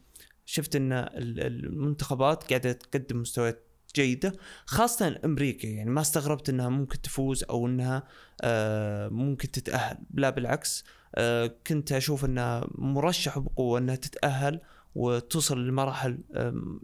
شفت 0.44 0.76
إن 0.76 0.92
المنتخبات 1.14 2.44
قاعدة 2.44 2.72
تقدم 2.72 3.20
مستويات 3.20 3.69
جيدة 3.96 4.32
خاصة 4.66 5.20
أمريكا. 5.24 5.68
يعني 5.68 5.90
ما 5.90 6.00
استغربت 6.00 6.48
إنها 6.48 6.68
ممكن 6.68 7.02
تفوز 7.02 7.44
أو 7.50 7.66
إنها 7.66 8.02
آه، 8.42 9.08
ممكن 9.08 9.50
تتأهل. 9.50 9.98
لا 10.14 10.30
بالعكس 10.30 10.84
آه، 11.14 11.50
كنت 11.66 11.92
أشوف 11.92 12.24
إنها 12.24 12.68
مرشحة 12.74 13.40
بقوة 13.40 13.78
إنها 13.78 13.96
تتأهل 13.96 14.60
وتوصل 14.94 15.68
لمراحل 15.68 16.18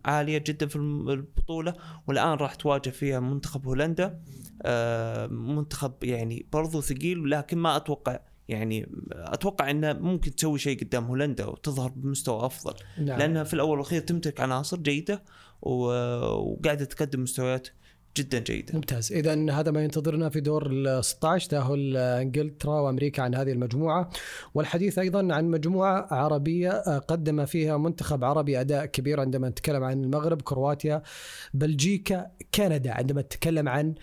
عالية 0.04 0.38
جدا 0.38 0.66
في 0.66 0.76
البطولة. 0.76 1.74
والآن 2.06 2.32
راح 2.32 2.54
تواجه 2.54 2.90
فيها 2.90 3.20
منتخب 3.20 3.66
هولندا 3.66 4.20
آه، 4.62 5.26
منتخب 5.26 5.92
يعني 6.02 6.46
برضو 6.52 6.80
ثقيل 6.80 7.30
لكن 7.30 7.58
ما 7.58 7.76
أتوقع 7.76 8.18
يعني 8.48 8.88
أتوقع 9.12 9.70
إنه 9.70 9.92
ممكن 9.92 10.34
تسوي 10.34 10.58
شيء 10.58 10.80
قدام 10.80 11.04
هولندا 11.04 11.46
وتظهر 11.46 11.92
بمستوى 11.96 12.46
أفضل. 12.46 12.74
نعم. 12.98 13.18
لأنها 13.18 13.44
في 13.44 13.54
الأول 13.54 13.70
والأخير 13.70 14.00
تمتلك 14.00 14.40
عناصر 14.40 14.76
جيدة 14.76 15.22
وقاعدة 15.62 16.84
تقدم 16.84 17.22
مستويات 17.22 17.68
جدا 18.16 18.38
جيدة. 18.38 18.74
ممتاز، 18.74 19.12
اذا 19.12 19.50
هذا 19.52 19.70
ما 19.70 19.84
ينتظرنا 19.84 20.28
في 20.28 20.40
دور 20.40 20.66
ال 20.70 21.04
16 21.04 21.50
تأهل 21.50 21.96
إنجلترا 21.96 22.80
وأمريكا 22.80 23.22
عن 23.22 23.34
هذه 23.34 23.52
المجموعة، 23.52 24.10
والحديث 24.54 24.98
أيضا 24.98 25.34
عن 25.34 25.50
مجموعة 25.50 26.08
عربية 26.10 26.98
قدم 26.98 27.44
فيها 27.44 27.76
منتخب 27.76 28.24
عربي 28.24 28.60
أداء 28.60 28.86
كبير 28.86 29.20
عندما 29.20 29.48
نتكلم 29.48 29.84
عن 29.84 30.04
المغرب، 30.04 30.42
كرواتيا، 30.42 31.02
بلجيكا، 31.54 32.30
كندا، 32.54 32.92
عندما 32.92 33.20
نتكلم 33.20 33.68
عن 33.68 33.88
آه، 33.88 34.00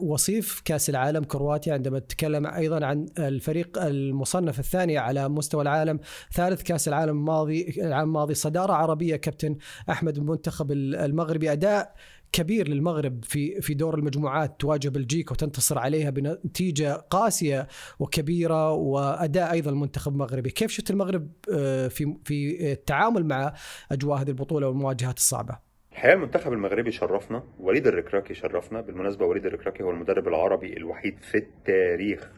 وصيف 0.00 0.62
كأس 0.64 0.90
العالم 0.90 1.24
كرواتيا 1.24 1.72
عندما 1.72 1.98
تتكلم 1.98 2.46
أيضا 2.46 2.86
عن 2.86 3.06
الفريق 3.18 3.82
المصنف 3.82 4.58
الثاني 4.58 4.98
على 4.98 5.28
مستوى 5.28 5.62
العالم. 5.62 6.00
ثالث 6.32 6.62
كأس 6.62 6.88
العالم 6.88 7.18
الماضي 7.18 7.74
العام 7.78 8.08
الماضي 8.08 8.34
صدارة 8.34 8.72
عربية 8.72 9.16
كابتن 9.16 9.56
أحمد 9.90 10.18
المنتخب 10.18 10.72
المغربي. 10.72 11.52
أداء 11.52 11.94
كبير 12.32 12.68
للمغرب 12.68 13.24
في 13.24 13.60
في 13.60 13.74
دور 13.74 13.98
المجموعات 13.98 14.60
تواجه 14.60 14.88
بلجيكا 14.88 15.32
وتنتصر 15.32 15.78
عليها 15.78 16.10
بنتيجة 16.10 16.92
قاسية 16.94 17.68
وكبيرة 17.98 18.72
وأداء 18.72 19.52
أيضا 19.52 19.70
المنتخب 19.70 20.12
المغربي، 20.12 20.50
كيف 20.50 20.70
شفت 20.70 20.90
المغرب 20.90 21.28
آه، 21.52 21.88
في 21.88 22.16
في 22.24 22.72
التعامل 22.72 23.26
مع 23.26 23.54
أجواء 23.92 24.20
هذه 24.20 24.28
البطولة 24.28 24.68
والمواجهات 24.68 25.16
الصعبة؟ 25.16 25.73
الحقيقة 25.94 26.14
المنتخب 26.14 26.52
المغربي 26.52 26.90
شرفنا 26.92 27.42
وليد 27.60 27.86
الركراكي 27.86 28.34
شرفنا. 28.34 28.80
بالمناسبة 28.80 29.26
وليد 29.26 29.46
الركراكي 29.46 29.82
هو 29.82 29.90
المدرب 29.90 30.28
العربي 30.28 30.76
الوحيد 30.76 31.18
في 31.20 31.38
التاريخ 31.38 32.30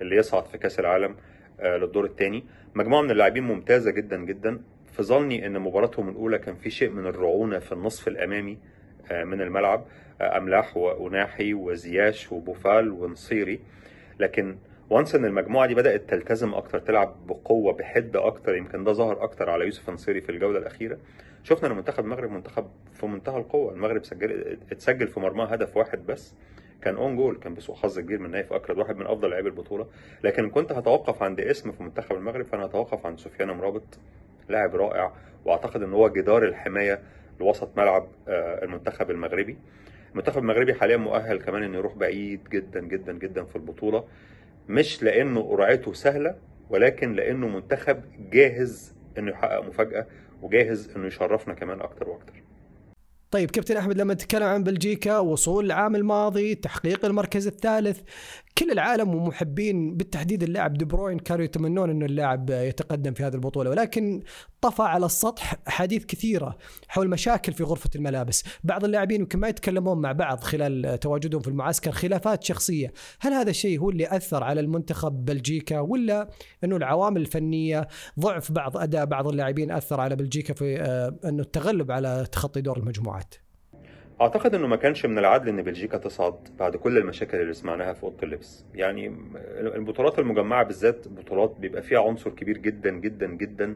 اللي 0.00 0.16
يصعد 0.16 0.46
في 0.46 0.58
كأس 0.58 0.80
العالم 0.80 1.16
آه، 1.60 1.76
للدور 1.76 2.04
الثاني 2.04 2.44
مجموعة 2.74 3.02
من 3.02 3.10
اللاعبين 3.10 3.42
ممتازة 3.42 3.90
جدا 3.90 4.16
جدا. 4.24 4.60
في 4.92 5.02
ظني 5.02 5.46
إن 5.46 5.58
مباراتهم 5.58 6.08
الأولى 6.08 6.38
كان 6.38 6.54
في 6.56 6.70
شيء 6.70 6.90
من 6.90 7.06
الرعونة 7.06 7.58
في 7.58 7.72
النصف 7.72 8.08
الأمامي 8.08 8.58
آه، 9.12 9.24
من 9.24 9.40
الملعب. 9.40 9.84
آه، 10.20 10.36
أملاح 10.38 10.76
وناحي 10.76 11.54
وزياش 11.54 12.32
وبوفال 12.32 12.90
ونصيري. 12.90 13.60
لكن 14.20 14.56
وانس 14.90 15.14
إن 15.14 15.24
المجموعة 15.24 15.66
دي 15.66 15.74
بدأت 15.74 16.10
تلتزم 16.10 16.54
أكتر 16.54 16.78
تلعب 16.78 17.26
بقوة 17.26 17.72
بحدة 17.72 18.26
أكتر 18.26 18.56
يمكن 18.56 18.84
ده 18.84 18.92
ظهر 18.92 19.22
أكتر 19.24 19.50
على 19.50 19.64
يوسف 19.64 19.90
نصيري 19.90 20.20
في 20.20 20.32
الجولة 20.32 20.58
الأخيرة. 20.58 20.98
شفنا 21.44 21.68
إن 21.68 21.76
منتخب 21.76 22.04
المغرب 22.04 22.30
منتخب 22.30 22.66
في 22.92 23.06
منتهى 23.06 23.36
القوة. 23.36 23.72
المغرب 23.72 24.04
سجل 24.04 24.58
اتسجل 24.72 25.08
في 25.08 25.20
مرماه 25.20 25.46
هدف 25.46 25.76
واحد 25.76 26.06
بس. 26.06 26.34
كان 26.82 26.96
own 26.96 27.16
goal 27.16 27.36
كان 27.36 27.54
بسوء 27.54 27.76
حظ 27.76 27.98
كبير 27.98 28.18
من 28.18 28.30
نايف 28.30 28.52
أكرد 28.52 28.78
واحد 28.78 28.96
من 28.96 29.06
أفضل 29.06 29.30
لاعبي 29.30 29.48
البطولة. 29.48 29.86
لكن 30.24 30.50
كنت 30.50 30.72
هتوقف 30.72 31.22
عند 31.22 31.40
اسم 31.40 31.72
في 31.72 31.82
منتخب 31.82 32.16
المغرب 32.16 32.44
فأنا 32.46 32.64
هتوقف 32.64 33.06
عند 33.06 33.18
سفيان 33.20 33.48
امرابط 33.48 33.98
لاعب 34.48 34.74
رائع 34.76 35.12
وأعتقد 35.44 35.82
إن 35.82 35.92
هو 35.92 36.08
جدار 36.08 36.44
الحماية 36.44 37.00
لوسط 37.40 37.78
ملعب 37.78 38.08
آه، 38.28 38.64
المنتخب 38.64 39.10
المغربي. 39.10 39.56
المنتخب 40.12 40.38
المغربي 40.42 40.74
حاليا 40.74 40.96
مؤهل 40.96 41.38
كمان 41.38 41.62
إنه 41.62 41.78
يروح 41.78 41.94
بعيد 41.94 42.40
جدا 42.52 42.80
جدا 42.80 43.12
جدا 43.12 43.44
في 43.44 43.56
البطولة. 43.56 44.04
مش 44.68 45.02
لأنه 45.02 45.42
قرعته 45.42 45.92
سهلة 45.92 46.34
ولكن 46.70 47.12
لأنه 47.12 47.48
منتخب 47.48 48.02
جاهز 48.30 48.94
إنه 49.18 49.30
يحقق 49.30 49.60
مفاجأة. 49.66 50.06
وجاهز 50.42 50.90
إنه 50.96 51.06
يشرفنا 51.06 51.54
كمان 51.54 51.80
أكتر 51.80 52.08
وأكتر. 52.08 52.42
طيب 53.30 53.50
كابتن 53.50 53.76
أحمد 53.76 53.98
لما 53.98 54.14
نتكلم 54.14 54.42
عن 54.42 54.64
بلجيكا 54.64 55.18
وصول 55.18 55.64
العام 55.64 55.96
الماضي 55.96 56.54
تحقيق 56.54 57.04
المركز 57.04 57.46
الثالث 57.46 58.00
كل 58.58 58.70
العالم 58.70 59.14
ومحبين 59.14 59.96
بالتحديد 59.96 60.42
اللاعب 60.42 60.74
دي 60.74 60.84
بروين 60.84 61.18
كانوا 61.18 61.44
يتمنون 61.44 61.90
إنه 61.90 62.06
اللاعب 62.06 62.50
يتقدم 62.50 63.14
في 63.14 63.24
هذه 63.24 63.34
البطولة. 63.34 63.70
ولكن 63.70 64.22
طفى 64.60 64.82
على 64.82 65.06
السطح 65.06 65.54
حديث 65.66 66.04
كثيرة 66.04 66.58
حول 66.88 67.08
مشاكل 67.08 67.52
في 67.52 67.62
غرفة 67.62 67.90
الملابس، 67.96 68.44
بعض 68.64 68.84
اللاعبين 68.84 69.20
يمكن 69.20 69.38
ما 69.38 69.48
يتكلمون 69.48 70.00
مع 70.00 70.12
بعض 70.12 70.40
خلال 70.40 71.00
تواجدهم 71.00 71.40
في 71.40 71.48
المعسكر 71.48 71.92
خلافات 71.92 72.44
شخصية، 72.44 72.92
هل 73.20 73.32
هذا 73.32 73.50
الشيء 73.50 73.80
هو 73.80 73.90
اللي 73.90 74.16
أثر 74.16 74.44
على 74.44 74.60
المنتخب 74.60 75.24
بلجيكا 75.24 75.80
ولا 75.80 76.28
إنه 76.64 76.76
العوامل 76.76 77.20
الفنية 77.20 77.88
ضعف 78.20 78.52
بعض 78.52 78.76
أداء 78.76 79.04
بعض 79.04 79.28
اللاعبين 79.28 79.70
أثر 79.70 80.00
على 80.00 80.16
بلجيكا 80.16 80.54
في 80.54 80.80
آه، 80.80 81.28
إنه 81.28 81.42
التغلب 81.42 81.90
على 81.90 82.26
تخطي 82.32 82.60
دور 82.60 82.78
المجموعات؟ 82.78 83.34
أعتقد 84.20 84.54
إنه 84.54 84.66
ما 84.66 84.76
كانش 84.76 85.06
من 85.06 85.18
العدل 85.18 85.48
إن 85.48 85.62
بلجيكا 85.62 85.98
تصعد 85.98 86.34
بعد 86.58 86.76
كل 86.76 86.98
المشاكل 86.98 87.40
اللي 87.40 87.52
سمعناها 87.52 87.92
في 87.92 88.02
أوضة 88.02 88.16
اللبس. 88.22 88.64
يعني 88.74 89.14
البطولات 89.56 90.18
المجمعة 90.18 90.64
بالذات 90.64 91.08
بطولات 91.08 91.56
بيبقى 91.60 91.82
فيها 91.82 92.00
عنصر 92.00 92.30
كبير 92.30 92.58
جدا 92.58 92.90
جدا 92.90 93.26
جدا. 93.26 93.74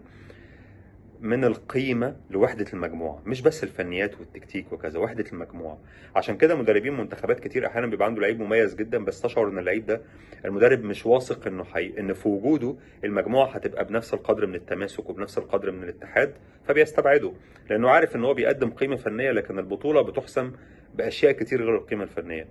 من 1.21 1.45
القيمة 1.45 2.17
لوحدة 2.31 2.67
المجموعة 2.73 3.23
مش 3.27 3.41
بس 3.43 3.65
الفنيات 3.65 4.19
والتكتيك 4.21 4.73
وكذا 4.73 4.99
وحدة 4.99 5.25
المجموعة. 5.33 5.79
عشان 6.17 6.37
كده 6.37 6.55
مدربين 6.55 6.97
منتخبات 6.97 7.41
كتير 7.41 7.67
أحيانا 7.67 7.87
بيبقى 7.87 8.07
عنده 8.07 8.21
لعيب 8.21 8.41
مميز 8.41 8.75
جدا 8.75 9.05
بس 9.05 9.21
تشعر 9.21 9.49
إن 9.49 9.59
اللعيب 9.59 9.87
ده 9.87 10.01
المدرب 10.45 10.85
مش 10.85 11.07
واثق 11.07 11.47
إنه 11.47 11.65
حي... 11.65 11.93
إن 11.99 12.13
في 12.13 12.29
وجوده 12.29 12.75
المجموعة 13.05 13.47
هتبقى 13.49 13.85
بنفس 13.85 14.15
القدر 14.15 14.47
من 14.47 14.55
التماسك 14.55 15.11
وبنفس 15.11 15.39
القدر 15.39 15.71
من 15.71 15.83
الاتحاد 15.83 16.33
فبيستبعده. 16.69 17.33
لأنه 17.71 17.91
عارف 17.91 18.17
إن 18.17 18.25
هو 18.25 18.35
بيقدم 18.35 18.71
قيمة 18.71 18.97
فنية 18.97 19.31
لكن 19.31 19.59
البطولة 19.59 20.03
بتحسم 20.03 20.53
بأشياء 20.95 21.33
كتير 21.33 21.63
غير 21.63 21.77
القيمة 21.77 22.03
الفنية. 22.05 22.47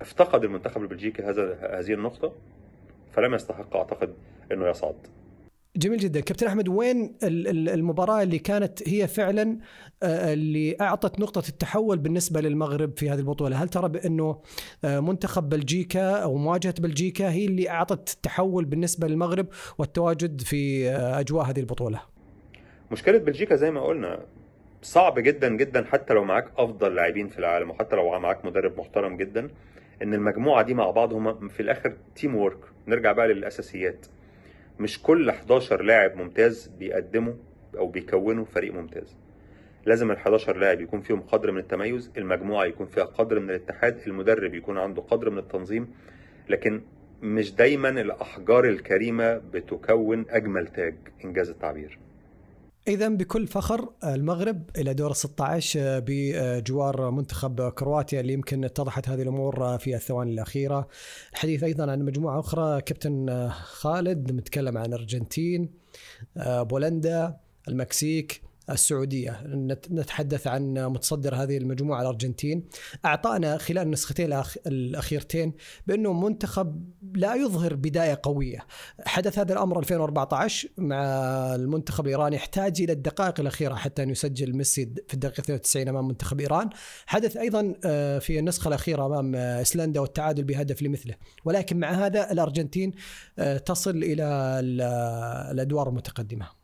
افتقد 0.00 0.44
المنتخب 0.44 0.82
البلجيكي 0.82 1.22
هذا 1.22 1.58
هذه 1.78 1.92
النقطة؟ 1.92 2.32
فلم 3.12 3.34
يستحق 3.34 3.76
أعتقد 3.76 4.14
إنه 4.52 4.68
يصعد. 4.68 4.94
جميل 5.76 5.98
جدا. 5.98 6.20
كابتن 6.20 6.46
أحمد 6.46 6.68
وين 6.68 7.16
ال- 7.22 7.48
ال- 7.48 7.68
المباراة 7.68 8.22
اللي 8.22 8.38
كانت 8.38 8.88
هي 8.88 9.06
فعلا 9.08 9.58
آه، 10.02 10.32
اللي 10.32 10.76
أعطت 10.80 11.20
نقطة 11.20 11.48
التحول 11.48 11.98
بالنسبة 11.98 12.40
للمغرب 12.40 12.98
في 12.98 13.10
هذه 13.10 13.18
البطولة؟ 13.18 13.62
هل 13.62 13.68
ترى 13.68 13.88
بأنه 13.88 14.40
آه، 14.84 15.00
منتخب 15.00 15.48
بلجيكا 15.48 16.10
أو 16.16 16.36
مواجهة 16.36 16.74
بلجيكا 16.80 17.30
هي 17.30 17.44
اللي 17.46 17.70
أعطت 17.70 18.12
التحول 18.14 18.64
بالنسبة 18.64 19.08
للمغرب 19.08 19.46
والتواجد 19.78 20.40
في 20.40 20.90
آه، 20.90 21.20
أجواء 21.20 21.44
هذه 21.50 21.60
البطولة؟ 21.60 22.00
مشكلة 22.92 23.18
بلجيكا 23.18 23.56
زي 23.56 23.70
ما 23.70 23.80
قلنا 23.80 24.20
صعب 24.82 25.18
جدا 25.18 25.48
جدا 25.48 25.84
حتى 25.84 26.14
لو 26.14 26.24
معاك 26.24 26.48
أفضل 26.56 26.94
لاعبين 26.94 27.28
في 27.28 27.38
العالم 27.38 27.70
وحتى 27.70 27.96
لو 27.96 28.18
معاك 28.18 28.44
مدرب 28.44 28.78
محترم 28.80 29.16
جدا 29.16 29.48
إن 30.02 30.14
المجموعة 30.14 30.62
دي 30.62 30.74
مع 30.74 30.90
بعض 30.90 31.12
هم 31.12 31.48
في 31.48 31.60
الآخر 31.60 31.96
teamwork 32.16 32.58
نرجع 32.88 33.12
بقى 33.12 33.28
للأساسيات. 33.28 34.06
مش 34.80 35.02
كل 35.02 35.28
11 35.28 35.82
لاعب 35.82 36.16
ممتاز 36.16 36.66
بيقدموا 36.78 37.34
أو 37.78 37.88
بيكونوا 37.88 38.44
فريق 38.44 38.74
ممتاز. 38.74 39.16
لازم 39.86 40.10
ال 40.10 40.16
11 40.16 40.56
لاعب 40.56 40.80
يكون 40.80 41.00
فيهم 41.00 41.20
قدر 41.20 41.50
من 41.50 41.58
التميز 41.58 42.10
المجموعة 42.16 42.64
يكون 42.64 42.86
فيها 42.86 43.04
قدر 43.04 43.40
من 43.40 43.50
الاتحاد 43.50 43.98
المدرب 44.06 44.54
يكون 44.54 44.78
عنده 44.78 45.02
قدر 45.02 45.30
من 45.30 45.38
التنظيم 45.38 45.88
لكن 46.48 46.82
مش 47.22 47.54
دايما 47.54 47.88
الأحجار 47.88 48.64
الكريمة 48.64 49.36
بتكون 49.38 50.24
أجمل 50.30 50.66
تاج 50.66 50.94
إنجاز 51.24 51.50
التعبير. 51.50 51.98
إذا 52.88 53.08
بكل 53.08 53.46
فخر 53.46 53.92
المغرب 54.04 54.70
إلى 54.76 54.94
دور 54.94 55.10
ال 55.10 55.16
16 55.16 56.02
بجوار 56.06 57.10
منتخب 57.10 57.68
كرواتيا 57.68 58.20
اللي 58.20 58.32
يمكن 58.32 58.64
اتضحت 58.64 59.08
هذه 59.08 59.22
الأمور 59.22 59.78
في 59.78 59.94
الثواني 59.94 60.32
الأخيرة. 60.32 60.88
الحديث 61.32 61.62
أيضا 61.62 61.90
عن 61.90 62.02
مجموعة 62.02 62.40
أخرى 62.40 62.80
كابتن 62.80 63.48
خالد 63.50 64.32
نتكلم 64.32 64.78
عن 64.78 64.86
الارجنتين 64.86 65.70
بولندا 66.36 67.36
المكسيك 67.68 68.42
السعودية. 68.72 69.40
نت- 69.46 69.92
نتحدث 69.92 70.46
عن 70.46 70.74
متصدر 70.74 71.34
هذه 71.34 71.56
المجموعة 71.56 72.00
الأرجنتين. 72.02 72.68
أعطانا 73.04 73.58
خلال 73.58 73.82
النسختين 73.82 74.42
الأخيرتين 74.66 75.52
بأنه 75.86 76.12
منتخب 76.12 76.84
لا 77.14 77.34
يظهر 77.34 77.74
بداية 77.74 78.20
قوية. 78.22 78.58
حدث 79.06 79.38
هذا 79.38 79.52
الأمر 79.52 79.78
2014 79.78 80.68
مع 80.78 81.04
المنتخب 81.54 82.04
الإيراني 82.04 82.36
يحتاج 82.36 82.82
إلى 82.82 82.92
الدقائق 82.92 83.40
الأخيرة 83.40 83.74
حتى 83.74 84.02
أن 84.02 84.10
يسجل 84.10 84.56
ميسي 84.56 84.94
في 85.08 85.14
الدقيقة 85.14 85.40
92 85.40 85.88
أمام 85.88 86.08
منتخب 86.08 86.40
إيران. 86.40 86.70
حدث 87.06 87.36
أيضا 87.36 87.74
آه، 87.84 88.18
في 88.18 88.38
النسخة 88.38 88.68
الأخيرة 88.68 89.06
أمام 89.06 89.34
آه، 89.34 89.58
إيسلندا 89.58 90.00
والتعادل 90.00 90.44
بهدف 90.44 90.82
لمثله. 90.82 91.14
ولكن 91.44 91.76
مع 91.80 91.90
هذا 91.90 92.32
الأرجنتين 92.32 92.92
آه، 93.38 93.56
تصل 93.58 93.90
إلى 93.96 94.24
ال- 94.60 94.80
الأدوار 95.52 95.88
المتقدمة. 95.88 96.44
آه، 96.44 96.59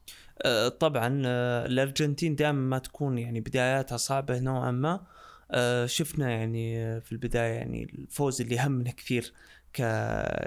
طبعا 0.81 1.23
آه، 1.27 1.67
الأرجنتين 1.67 2.35
دائما 2.35 2.59
ما 2.61 2.79
تكون 2.79 3.19
يعني 3.19 3.41
بداياتها 3.41 3.97
صعبة 3.97 4.39
نوعا 4.39 4.71
ما. 4.71 5.07
آه، 5.51 5.87
شفنا 5.87 6.31
يعني 6.31 6.79
آه، 6.79 6.99
في 6.99 7.13
البداية 7.13 7.53
يعني 7.53 7.85
الفوز 7.85 8.41
اللي 8.41 8.59
همنا 8.61 8.91
كثير 8.91 9.33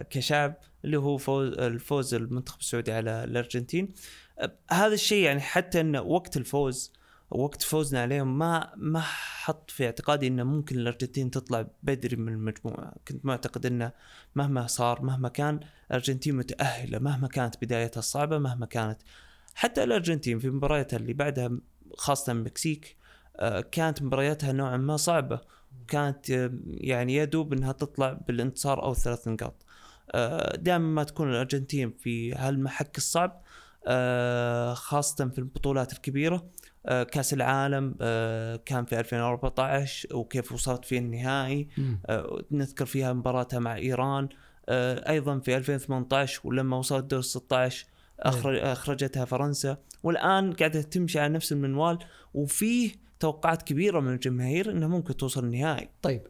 كشعب 0.09 0.55
اللي 0.85 0.97
هو 0.97 1.17
فوز 1.17 1.53
الفوز 1.53 2.13
المنتخب 2.13 2.59
السعودي 2.59 2.91
على 2.91 3.23
الأرجنتين. 3.23 3.93
آه، 4.39 4.51
هذا 4.71 4.93
الشيء 4.93 5.23
يعني 5.25 5.39
حتى 5.39 5.81
إن 5.81 5.97
وقت 5.97 6.37
الفوز 6.37 6.93
وقت 7.31 7.61
فوزنا 7.61 8.01
عليهم 8.01 8.37
ما 8.37 8.73
ما 8.77 9.01
حط 9.01 9.71
في 9.71 9.85
اعتقادي 9.85 10.27
إنه 10.27 10.43
ممكن 10.43 10.79
الأرجنتين 10.79 11.31
تطلع 11.31 11.67
بدري 11.83 12.15
من 12.15 12.33
المجموعة، 12.33 12.93
كنت 13.07 13.25
معتقد 13.25 13.65
إنه 13.65 13.91
مهما 14.35 14.67
صار 14.67 15.01
مهما 15.01 15.29
كان 15.29 15.59
الأرجنتين 15.89 16.35
متأهلة 16.35 16.99
مهما 16.99 17.27
كانت 17.27 17.55
بدايتها 17.61 18.01
صعبة 18.01 18.37
مهما 18.37 18.65
كانت 18.65 19.01
حتى 19.55 19.83
الأرجنتين 19.83 20.39
في 20.39 20.49
مبارياتها 20.49 20.97
اللي 20.97 21.13
بعدها 21.13 21.51
خاصة 21.97 22.31
المكسيك 22.31 22.95
آه، 23.35 23.61
كانت 23.61 24.01
مبارياتها 24.01 24.51
نوعا 24.51 24.77
ما 24.77 24.97
صعبة. 24.97 25.41
كانت 25.87 26.31
آه، 26.31 26.51
يعني 26.67 27.15
يدوب 27.15 27.53
إنها 27.53 27.71
تطلع 27.71 28.13
بالانتصار 28.27 28.83
أو 28.83 28.91
الثلاث 28.91 29.27
نقاط. 29.27 29.65
دائما 30.55 30.77
ما 30.77 31.03
تكون 31.03 31.29
الأرجنتين 31.29 31.91
في 31.99 32.33
هالمحك 32.33 32.97
الصعب 32.97 33.41
آه، 33.87 34.73
خاصة 34.73 35.27
في 35.29 35.39
البطولات 35.39 35.93
الكبيرة. 35.93 36.45
آه، 36.85 37.03
كأس 37.03 37.33
العالم 37.33 37.95
آه، 38.01 38.55
كان 38.55 38.85
في 38.85 38.99
2014 38.99 40.15
وكيف 40.15 40.51
وصلت 40.51 40.85
فيه 40.85 40.99
النهائي. 40.99 41.67
آه، 42.05 42.41
نذكر 42.51 42.85
فيها 42.85 43.13
مباراتها 43.13 43.59
مع 43.59 43.75
إيران. 43.75 44.29
آه، 44.69 45.09
أيضا 45.09 45.39
في 45.39 45.57
2018 45.57 46.41
ولما 46.43 46.77
وصلت 46.77 47.05
دور 47.05 47.21
16 47.21 47.85
أخرج 48.19 48.57
أخرجتها 48.57 49.25
فرنسا. 49.25 49.77
والآن 50.03 50.53
قاعدة 50.53 50.81
تمشي 50.81 51.19
على 51.19 51.33
نفس 51.33 51.51
المنوال 51.51 51.99
وفيه 52.33 52.91
توقعات 53.19 53.61
كبيرة 53.61 53.99
من 53.99 54.13
الجماهير 54.13 54.71
إنها 54.71 54.87
ممكن 54.87 55.17
توصل 55.17 55.43
النهائي. 55.45 55.89
طيب 56.01 56.21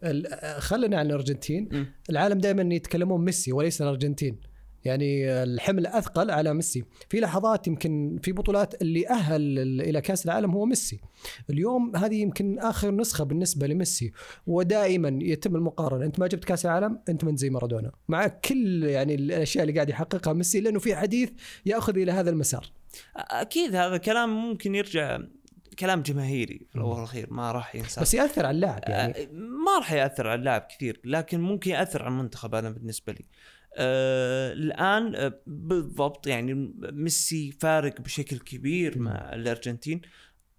خلينا 0.58 0.98
عن 0.98 1.06
الأرجنتين. 1.06 1.70
م. 1.72 1.86
العالم 2.10 2.40
دائما 2.40 2.76
يتكلمون 2.76 3.26
ميسي 3.26 3.52
وليس 3.52 3.82
الأرجنتين. 3.82 4.40
يعني 4.86 5.30
الحمل 5.44 5.88
أثقل 5.88 6.32
على 6.32 6.54
ميسي. 6.54 6.84
في 7.10 7.20
لحظات 7.20 7.68
يمكن 7.68 8.20
في 8.24 8.32
بطولات 8.32 8.82
اللي 8.82 9.10
أهل 9.10 9.60
ال- 9.60 9.82
إلى 9.82 10.02
كأس 10.02 10.26
العالم 10.26 10.52
هو 10.52 10.66
ميسي. 10.66 11.00
اليوم 11.50 11.96
هذه 11.96 12.16
يمكن 12.16 12.60
آخر 12.60 12.92
نسخة 12.92 13.24
بالنسبة 13.24 13.68
لميسي 13.68 14.12
ودائما 14.48 15.20
يتم 15.22 15.56
المقارنة. 15.56 16.06
أنت 16.06 16.20
ما 16.20 16.28
جبت 16.28 16.46
كأس 16.46 16.66
العالم 16.66 17.00
أنت 17.10 17.24
من 17.24 17.36
زي 17.38 17.50
مارادونا. 17.50 17.92
مع 18.08 18.28
كل 18.28 18.84
يعني 18.84 19.16
الأشياء 19.16 19.64
اللي 19.64 19.74
قاعد 19.74 19.90
يحققها 19.90 20.34
ميسي 20.34 20.60
لأنه 20.60 20.80
في 20.80 20.96
حديث 20.96 21.30
يأخذ 21.66 21.98
إلى 21.98 22.12
هذا 22.12 22.30
المسار. 22.30 22.72
أكيد 23.16 23.76
هذا 23.76 23.98
كلام 23.98 24.30
ممكن 24.30 24.76
يرجع 24.76 25.20
كلام 25.80 26.02
جماهيري 26.02 26.62
في 26.70 26.76
الأول 26.76 26.92
والأخير 26.96 27.34
ما 27.34 27.52
راح 27.52 27.76
ينسى. 27.76 28.02
بس 28.02 28.14
يأثر 28.14 28.46
على 28.46 28.56
اللاعب 28.56 28.82
يعني. 28.88 29.24
آه، 29.24 29.28
ما 29.34 29.78
راح 29.78 29.92
يأثر 29.92 30.28
على 30.28 30.40
اللاعب 30.40 30.62
كثير 30.62 31.00
لكن 31.04 31.40
ممكن 31.40 31.72
يأثر 31.72 32.02
على 32.02 32.12
المنتخب 32.12 32.56
أنا 32.56 32.70
بالنسبة 32.70 33.14
لي. 33.14 33.26
آه 33.78 34.54
الآن 34.54 35.16
آه 35.16 35.42
بالضبط 35.48 36.28
يعني 36.28 36.74
ميسي 36.92 37.52
فارق 37.52 38.02
بشكل 38.02 38.38
كبير 38.40 39.00
مع 39.00 39.34
الأرجنتين. 39.34 40.02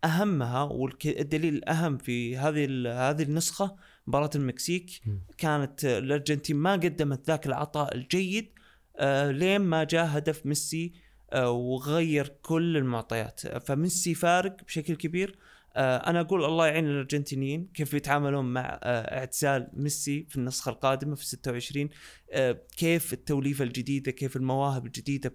أهمها 0.04 0.62
والدليل 0.62 1.54
الأهم 1.54 1.98
في 1.98 2.36
هذه 2.36 2.64
هذه 3.10 3.22
النسخة 3.22 3.76
مباراة 4.06 4.30
المكسيك. 4.34 4.90
كانت 5.38 5.84
الأرجنتين 5.84 6.56
ما 6.56 6.72
قدمت 6.72 7.26
ذاك 7.26 7.46
العطاء 7.46 7.94
الجيد 7.94 8.52
آه 8.96 9.30
لين 9.30 9.60
ما 9.60 9.84
جاء 9.84 10.06
هدف 10.06 10.46
ميسي 10.46 10.92
آه 11.32 11.50
وغير 11.50 12.28
كل 12.42 12.76
المعطيات. 12.76 13.40
فميسي 13.40 14.14
فارق 14.14 14.64
بشكل 14.64 14.96
كبير. 14.96 15.38
أنا 15.76 16.20
أقول 16.20 16.44
الله 16.44 16.66
يعين 16.66 16.86
الأرجنتينيين 16.86 17.68
كيف 17.74 17.94
يتعاملون 17.94 18.44
مع 18.44 18.80
آه، 18.82 19.18
اعتزال 19.18 19.68
ميسي 19.72 20.26
في 20.28 20.36
النسخة 20.36 20.70
القادمة 20.70 21.14
في 21.14 21.26
26 21.26 21.88
آه، 22.32 22.60
كيف 22.76 23.12
التوليفة 23.12 23.64
الجديدة 23.64 24.12
كيف 24.12 24.36
المواهب 24.36 24.86
الجديدة 24.86 25.34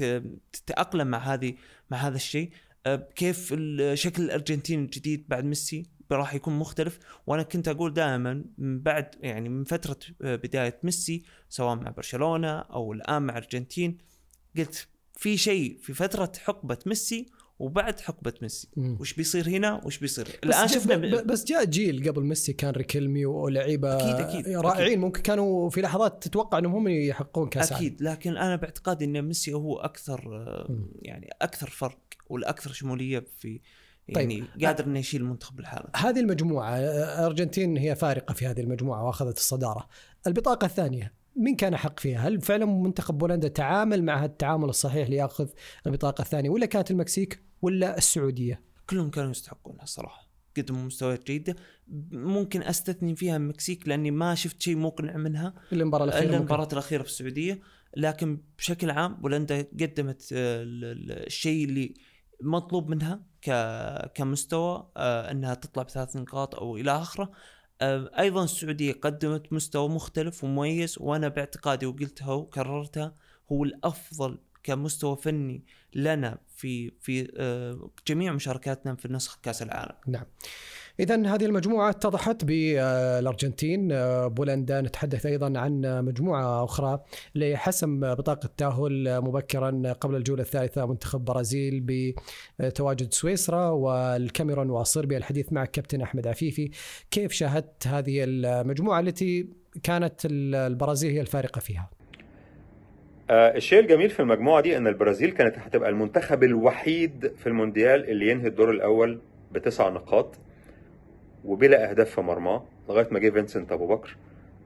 بتتاقلم 0.00 1.06
مع 1.06 1.18
هذه 1.18 1.54
مع 1.90 1.98
هذا 1.98 2.16
الشيء. 2.16 2.50
آه، 2.86 3.08
كيف 3.14 3.54
شكل 3.94 4.22
الأرجنتين 4.22 4.84
الجديد 4.84 5.28
بعد 5.28 5.44
ميسي 5.44 5.86
راح 6.12 6.34
يكون 6.34 6.58
مختلف. 6.58 6.98
وأنا 7.26 7.42
كنت 7.42 7.68
أقول 7.68 7.94
دائما 7.94 8.44
من 8.58 8.80
بعد 8.80 9.10
يعني 9.20 9.48
من 9.48 9.64
فترة 9.64 9.98
آه، 10.22 10.36
بداية 10.36 10.78
ميسي 10.82 11.22
سواء 11.48 11.76
مع 11.76 11.90
برشلونة 11.90 12.58
أو 12.58 12.92
الآن 12.92 13.22
مع 13.22 13.38
الأرجنتين 13.38 13.98
قلت 14.56 14.88
في 15.16 15.36
شيء 15.36 15.78
في 15.82 15.94
فترة 15.94 16.32
حقبة 16.44 16.78
ميسي 16.86 17.26
وبعد 17.58 18.00
حقبة 18.00 18.32
ميسي 18.42 18.68
مم. 18.76 18.96
وش 19.00 19.12
بيصير 19.12 19.48
هنا 19.48 19.80
وش 19.84 19.98
بيصير 19.98 20.24
بس 20.24 20.34
الآن 20.44 20.68
شفنا 20.68 20.96
ب- 20.96 21.26
بس 21.26 21.44
جاء 21.44 21.64
جيل 21.64 22.08
قبل 22.08 22.22
ميسي 22.22 22.52
كان 22.52 22.70
ريكيلمي 22.70 23.26
ولعيبة 23.26 23.98
أكيد- 23.98 24.44
أكيد- 24.44 24.48
رائعين 24.48 25.00
ممكن 25.00 25.22
كانوا 25.22 25.70
في 25.70 25.80
لحظات 25.80 26.22
تتوقع 26.26 26.58
إنهم 26.58 26.74
هم 26.74 26.88
يحققون 26.88 27.48
كأس 27.48 27.72
عالم. 27.72 27.86
أكيد 27.86 28.02
لكن 28.02 28.36
أنا 28.36 28.56
باعتقادي 28.56 29.04
إن 29.04 29.22
ميسي 29.22 29.52
هو 29.52 29.76
أكثر 29.76 30.20
مم. 30.68 30.88
يعني 31.02 31.28
أكثر 31.42 31.70
فرق 31.70 31.98
والأكثر 32.28 32.72
شمولية 32.72 33.24
في 33.38 33.60
يعني 34.08 34.40
طيب. 34.56 34.64
قادر 34.66 34.84
إنه 34.84 34.98
يشيل 34.98 35.20
المنتخب 35.20 35.60
لحاله 35.60 35.86
هذه 35.96 36.20
المجموعة 36.20 36.76
الارجنتين 36.78 37.76
هي 37.76 37.94
فارقة 37.94 38.34
في 38.34 38.46
هذه 38.46 38.60
المجموعة 38.60 39.04
وأخذت 39.06 39.36
الصدارة. 39.36 39.88
البطاقة 40.26 40.64
الثانية 40.64 41.12
مين 41.36 41.56
كان 41.56 41.76
حق 41.76 42.00
فيها؟ 42.00 42.18
هل 42.28 42.40
فعلا 42.40 42.64
منتخب 42.66 43.18
بولندا 43.18 43.48
تعامل 43.48 44.04
مع 44.04 44.24
التعامل 44.24 44.68
الصحيح 44.68 45.08
لياخذ 45.08 45.48
البطاقة 45.86 46.22
الثانية 46.22 46.50
ولا 46.50 46.66
كانت 46.66 46.90
المكسيك 46.90 47.42
ولا 47.62 47.98
السعودية؟ 47.98 48.60
كلهم 48.90 49.10
كانوا 49.10 49.30
يستحقونها 49.30 49.82
الصراحه 49.82 50.28
قدموا 50.56 50.82
مستويات 50.82 51.26
جيدة 51.26 51.56
ممكن 52.12 52.62
أستثني 52.62 53.16
فيها 53.16 53.36
المكسيك 53.36 53.88
لأني 53.88 54.10
ما 54.10 54.34
شفت 54.34 54.62
شيء 54.62 54.76
مقنع 54.76 55.16
منها 55.16 55.54
المباراة 55.72 56.04
الأخيرة. 56.04 56.36
المباراة 56.36 56.68
الأخيرة 56.72 57.02
في 57.02 57.08
السعودية 57.08 57.60
لكن 57.96 58.38
بشكل 58.58 58.90
عام 58.90 59.14
بولندا 59.14 59.60
قدمت 59.80 60.28
آه، 60.32 60.62
ال- 60.62 60.84
ال- 60.84 61.26
الشيء 61.26 61.64
اللي 61.64 61.94
مطلوب 62.42 62.88
منها 62.90 63.20
كمستوى 64.14 64.90
آه، 64.96 65.30
إنها 65.30 65.54
تطلع 65.54 65.82
بثلاث 65.82 66.16
نقاط 66.16 66.54
أو 66.54 66.76
إلى 66.76 66.90
آخره 66.90 67.30
أيضا 67.82 68.44
السعودية 68.44 68.92
قدمت 68.92 69.52
مستوى 69.52 69.88
مختلف 69.88 70.44
ومميز 70.44 70.96
وأنا 71.00 71.28
باعتقادي 71.28 71.86
وقلتها 71.86 72.32
وكررتها 72.32 73.14
هو 73.52 73.64
الأفضل 73.64 74.38
كمستوى 74.62 75.16
فني 75.16 75.64
لنا 75.94 76.38
في 76.56 76.92
في 77.00 77.22
جميع 78.08 78.32
مشاركاتنا 78.32 78.94
في 78.94 79.08
نسخ 79.08 79.38
كأس 79.42 79.62
العالم. 79.62 79.96
نعم. 80.06 80.24
إذا 81.00 81.26
هذه 81.26 81.44
المجموعة 81.44 81.90
اتضحت 81.90 82.44
بالأرجنتين. 82.44 83.88
بولندا 84.28 84.80
نتحدث 84.80 85.26
أيضا 85.26 85.58
عن 85.58 86.04
مجموعة 86.04 86.64
أخرى 86.64 87.00
لحسم 87.34 88.00
بطاقة 88.14 88.46
التأهل 88.46 89.20
مبكرا 89.20 89.92
قبل 90.00 90.16
الجولة 90.16 90.42
الثالثة 90.42 90.86
منتخب 90.86 91.24
برازيل 91.24 91.84
بتواجد 92.58 93.12
سويسرا 93.12 93.68
والكاميرون 93.68 94.70
وصربيا. 94.70 95.18
الحديث 95.18 95.52
معك 95.52 95.70
كابتن 95.70 96.00
أحمد 96.00 96.26
عفيفي. 96.26 96.70
كيف 97.10 97.32
شاهدت 97.32 97.86
هذه 97.86 98.24
المجموعة 98.24 99.00
التي 99.00 99.48
كانت 99.82 100.20
البرازيل 100.24 101.12
هي 101.12 101.20
الفارقة 101.20 101.58
فيها؟ 101.58 101.90
آه 103.30 103.56
الشيء 103.56 103.80
الجميل 103.80 104.10
في 104.10 104.20
المجموعة 104.20 104.60
دي 104.60 104.76
إن 104.76 104.86
البرازيل 104.86 105.30
كانت 105.30 105.58
هتبقى 105.58 105.90
المنتخب 105.90 106.44
الوحيد 106.44 107.32
في 107.36 107.46
المونديال 107.46 108.10
اللي 108.10 108.30
ينهي 108.30 108.46
الدور 108.46 108.70
الأول 108.70 109.20
بتسع 109.52 109.88
نقاط. 109.88 110.34
وبلا 111.44 111.90
أهداف 111.90 112.10
في 112.10 112.20
مرماه 112.20 112.64
لغاية 112.88 113.08
ما 113.10 113.18
جه 113.18 113.30
فينسنت 113.30 113.72
أبو 113.72 113.86
بكر 113.86 114.16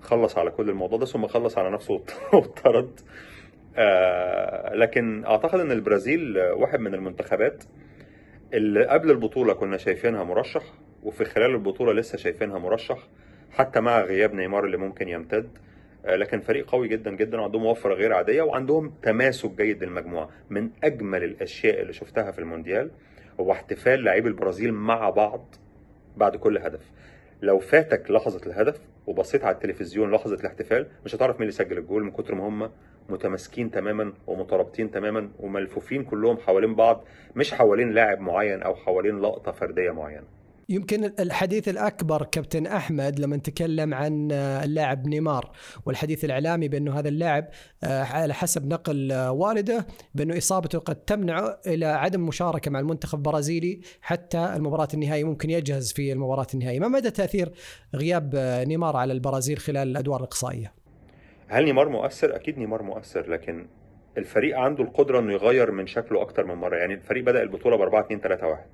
خلص 0.00 0.38
على 0.38 0.50
كل 0.50 0.70
الموضوع 0.70 0.98
ده 0.98 1.06
ثم 1.06 1.26
خلص 1.26 1.58
على 1.58 1.70
نفسه 1.70 1.94
واتطرد. 2.32 3.00
آه 3.76 4.74
لكن 4.74 5.24
أعتقد 5.24 5.60
إن 5.60 5.72
البرازيل 5.72 6.38
واحد 6.38 6.80
من 6.80 6.94
المنتخبات 6.94 7.64
اللي 8.54 8.84
قبل 8.86 9.10
البطولة 9.10 9.52
كنا 9.54 9.76
شايفينها 9.76 10.24
مرشح 10.24 10.62
وفي 11.02 11.24
خلال 11.24 11.50
البطولة 11.50 11.92
لسه 11.92 12.18
شايفينها 12.18 12.58
مرشح 12.58 12.98
حتى 13.50 13.80
مع 13.80 14.00
غياب 14.00 14.34
نيمار 14.34 14.64
اللي 14.64 14.76
ممكن 14.76 15.08
يمتد. 15.08 15.58
آه 16.06 16.16
لكن 16.16 16.40
فريق 16.40 16.70
قوي 16.70 16.88
جدا 16.88 17.10
جدا 17.16 17.40
وعندهم 17.40 17.66
وفره 17.66 17.94
غير 17.94 18.12
عادية 18.12 18.42
وعندهم 18.42 18.92
تماسك 19.02 19.50
جيد 19.50 19.84
للمجموعة. 19.84 20.28
من 20.50 20.70
أجمل 20.84 21.24
الأشياء 21.24 21.80
اللي 21.82 21.92
شفتها 21.92 22.30
في 22.30 22.38
المونديال 22.38 22.90
هو 23.40 23.52
احتفال 23.52 24.04
لاعبي 24.04 24.28
البرازيل 24.28 24.72
مع 24.72 25.10
بعض. 25.10 25.54
بعد 26.18 26.36
كل 26.36 26.58
هدف. 26.58 26.90
لو 27.42 27.58
فاتك 27.58 28.10
لحظة 28.10 28.46
الهدف 28.46 28.80
وبصيت 29.06 29.44
على 29.44 29.54
التلفزيون 29.54 30.10
لحظة 30.10 30.34
الاحتفال 30.34 30.86
مش 31.04 31.14
هتعرف 31.14 31.34
مين 31.34 31.42
اللي 31.42 31.52
سجل 31.52 31.78
الجول 31.78 32.04
من 32.04 32.10
كتر 32.10 32.34
ما 32.34 32.48
هم 32.48 32.70
متماسكين 33.08 33.70
تماما 33.70 34.12
ومترابطين 34.26 34.90
تماما 34.90 35.30
وملفوفين 35.38 36.04
كلهم 36.04 36.36
حوالين 36.36 36.74
بعض 36.74 37.04
مش 37.36 37.54
حوالين 37.54 37.90
لاعب 37.90 38.20
معين 38.20 38.62
أو 38.62 38.74
حوالين 38.74 39.18
لقطة 39.20 39.52
فردية 39.52 39.90
معينة. 39.90 40.37
يمكن 40.70 41.12
الحديث 41.20 41.68
الأكبر 41.68 42.22
كابتن 42.22 42.66
أحمد 42.66 43.20
لما 43.20 43.36
نتكلم 43.36 43.94
عن 43.94 44.32
اللاعب 44.32 45.06
نيمار 45.06 45.50
والحديث 45.86 46.24
الإعلامي 46.24 46.68
بأنه 46.68 46.98
هذا 46.98 47.08
اللاعب 47.08 47.48
على 47.82 48.34
حسب 48.34 48.66
نقل 48.66 49.12
والده 49.28 49.86
بأنه 50.14 50.38
إصابته 50.38 50.78
قد 50.78 50.94
تمنعه 50.94 51.60
إلى 51.66 51.86
عدم 51.86 52.26
مشاركة 52.26 52.70
مع 52.70 52.80
المنتخب 52.80 53.18
البرازيلي 53.18 53.80
حتى 54.02 54.52
المباراة 54.56 54.88
النهائية 54.94 55.24
ممكن 55.24 55.50
يجهز 55.50 55.92
في 55.92 56.12
المباراة 56.12 56.46
النهائية. 56.54 56.80
ما 56.80 56.88
مدى 56.88 57.10
تأثير 57.10 57.52
غياب 57.94 58.36
نيمار 58.66 58.96
على 58.96 59.12
البرازيل 59.12 59.58
خلال 59.58 59.88
الأدوار 59.88 60.20
الإقصائية؟ 60.20 60.72
هل 61.48 61.64
نيمار 61.64 61.88
مؤثر؟ 61.88 62.36
أكيد 62.36 62.58
نيمار 62.58 62.82
مؤثر 62.82 63.30
لكن 63.30 63.66
الفريق 64.18 64.58
عنده 64.58 64.84
القدرة 64.84 65.18
إنه 65.18 65.32
يغير 65.32 65.70
من 65.70 65.86
شكله 65.86 66.22
أكتر 66.22 66.44
من 66.44 66.54
مرة. 66.54 66.76
يعني 66.76 66.94
الفريق 66.94 67.24
بدأ 67.24 67.42
البطولة 67.42 67.76
ب 67.76 67.80
4 67.80 68.00
2 68.00 68.20
3 68.20 68.46
1 68.46 68.66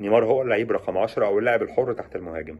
نيمار 0.00 0.24
هو 0.24 0.42
اللعيب 0.42 0.72
رقم 0.72 0.98
10 0.98 1.26
أو 1.26 1.38
اللاعب 1.38 1.62
الحر 1.62 1.92
تحت 1.92 2.16
المهاجم. 2.16 2.58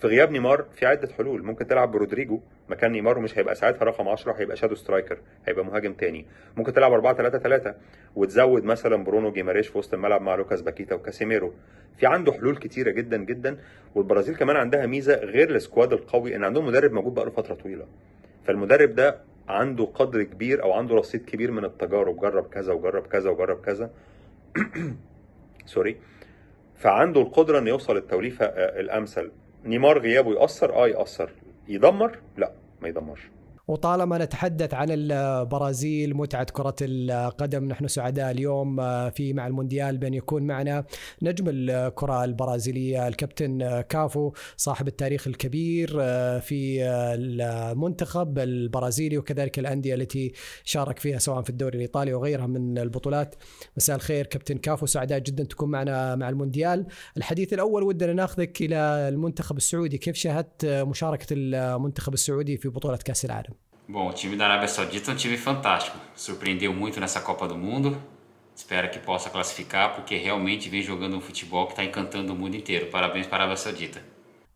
في 0.00 0.06
غياب 0.06 0.30
نيمار 0.30 0.64
في 0.72 0.86
عدة 0.86 1.08
حلول. 1.18 1.42
ممكن 1.42 1.66
تلعب 1.66 1.92
برودريجو 1.92 2.40
مكان 2.68 2.92
نيمار 2.92 3.18
ومش 3.18 3.38
هيبقى 3.38 3.54
ساعتها 3.54 3.84
رقم 3.84 4.08
10 4.08 4.32
هيبقى 4.32 4.56
shadow 4.56 4.74
striker 4.74 5.18
هيبقى 5.46 5.64
مهاجم 5.64 5.92
تاني. 5.92 6.26
ممكن 6.56 6.72
تلعب 6.72 6.92
4 6.92 7.14
3 7.14 7.38
3 7.38 7.74
وتزود 8.16 8.64
مثلا 8.64 9.04
برونو 9.04 9.32
جيماريش 9.32 9.68
في 9.68 9.78
وسط 9.78 9.94
الملعب 9.94 10.22
مع 10.22 10.34
لوكاس 10.34 10.60
باكيتا 10.62 10.94
وكاسيميرو. 10.94 11.52
في 11.96 12.06
عنده 12.06 12.32
حلول 12.32 12.56
كتيرة 12.56 12.90
جدا 12.90 13.16
جدا 13.16 13.58
والبرازيل 13.94 14.36
كمان 14.36 14.56
عندها 14.56 14.86
ميزة 14.86 15.14
غير 15.14 15.54
ال 15.54 15.60
squad 15.60 15.92
القوي 15.92 16.36
إن 16.36 16.44
عندهم 16.44 16.66
مدرب 16.66 16.92
موجود 16.92 17.14
بقاله 17.14 17.30
فترة 17.30 17.54
طويلة. 17.54 17.86
فالمدرب 18.44 18.94
ده 18.94 19.16
عنده 19.48 19.84
قدر 19.84 20.22
كبير 20.22 20.62
أو 20.62 20.72
عنده 20.72 20.94
رصيد 20.94 21.24
كبير 21.24 21.50
من 21.50 21.64
التجارب. 21.64 22.20
جرب 22.20 22.48
كذا 22.48 22.72
وجرب 22.72 23.06
كذا 23.06 23.30
وجرب 23.30 23.60
كذا. 23.60 23.90
سوري 25.66 25.96
فعنده 26.80 27.20
القدرة 27.20 27.58
انه 27.58 27.70
يوصل 27.70 27.96
التوليفة 27.96 28.46
الأمثل. 28.56 29.30
نيمار 29.64 29.98
غيابه 29.98 30.32
يأثر؟ 30.32 30.74
آه 30.74 30.88
يأثر. 30.88 31.30
يدمر؟ 31.68 32.18
لا 32.36 32.52
ما 32.82 32.88
يدمرش. 32.88 33.20
وطالما 33.70 34.18
نتحدث 34.18 34.74
عن 34.74 34.88
البرازيل 34.90 36.16
متعة 36.16 36.44
كرة 36.44 36.76
القدم 36.82 37.64
نحن 37.64 37.88
سعداء 37.88 38.30
اليوم 38.30 38.76
في 39.10 39.32
مع 39.32 39.46
المونديال 39.46 39.98
بأن 39.98 40.14
يكون 40.14 40.42
معنا 40.42 40.84
نجم 41.22 41.44
الكرة 41.48 42.24
البرازيلية 42.24 43.08
الكابتن 43.08 43.80
كافو 43.80 44.32
صاحب 44.56 44.88
التاريخ 44.88 45.26
الكبير 45.26 45.88
في 46.40 46.84
المنتخب 46.84 48.38
البرازيلي 48.38 49.18
وكذلك 49.18 49.58
الأندية 49.58 49.94
التي 49.94 50.32
شارك 50.64 50.98
فيها 50.98 51.18
سواء 51.18 51.42
في 51.42 51.50
الدوري 51.50 51.76
الإيطالي 51.76 52.14
وغيرها 52.14 52.46
من 52.46 52.78
البطولات. 52.78 53.34
مساء 53.76 53.96
الخير 53.96 54.26
كابتن 54.26 54.58
كافو 54.58 54.86
سعداء 54.86 55.18
جدا 55.18 55.44
تكون 55.44 55.70
معنا 55.70 56.16
مع 56.16 56.28
المونديال. 56.28 56.86
الحديث 57.16 57.52
الأول 57.52 57.82
ودنا 57.82 58.12
ناخذك 58.12 58.62
إلى 58.62 58.76
المنتخب 59.08 59.56
السعودي. 59.56 59.98
كيف 59.98 60.16
شاهدت 60.16 60.64
مشاركة 60.64 61.26
المنتخب 61.30 62.14
السعودي 62.14 62.56
في 62.56 62.68
بطولة 62.68 62.96
كأس 62.96 63.24
العالم؟ 63.24 63.59
Bom, 63.89 64.09
o 64.09 64.13
time 64.13 64.35
da 64.35 64.45
Arábia 64.45 64.67
Saudita 64.67 65.11
é 65.11 65.13
um 65.13 65.17
time 65.17 65.37
fantástico. 65.37 65.97
Surpreendeu 66.15 66.73
muito 66.73 66.99
nessa 66.99 67.21
Copa 67.21 67.47
do 67.47 67.55
Mundo. 67.55 68.01
Espero 68.55 68.89
que 68.89 68.99
possa 68.99 69.29
classificar, 69.29 69.93
porque 69.95 70.15
realmente 70.15 70.69
vem 70.69 70.81
jogando 70.81 71.17
um 71.17 71.21
futebol 71.21 71.65
que 71.67 71.73
está 71.73 71.83
encantando 71.83 72.33
o 72.33 72.35
mundo 72.35 72.55
inteiro. 72.55 72.87
Parabéns 72.87 73.27
para 73.27 73.37
a 73.37 73.41
Arábia 73.41 73.57
Saudita. 73.57 74.01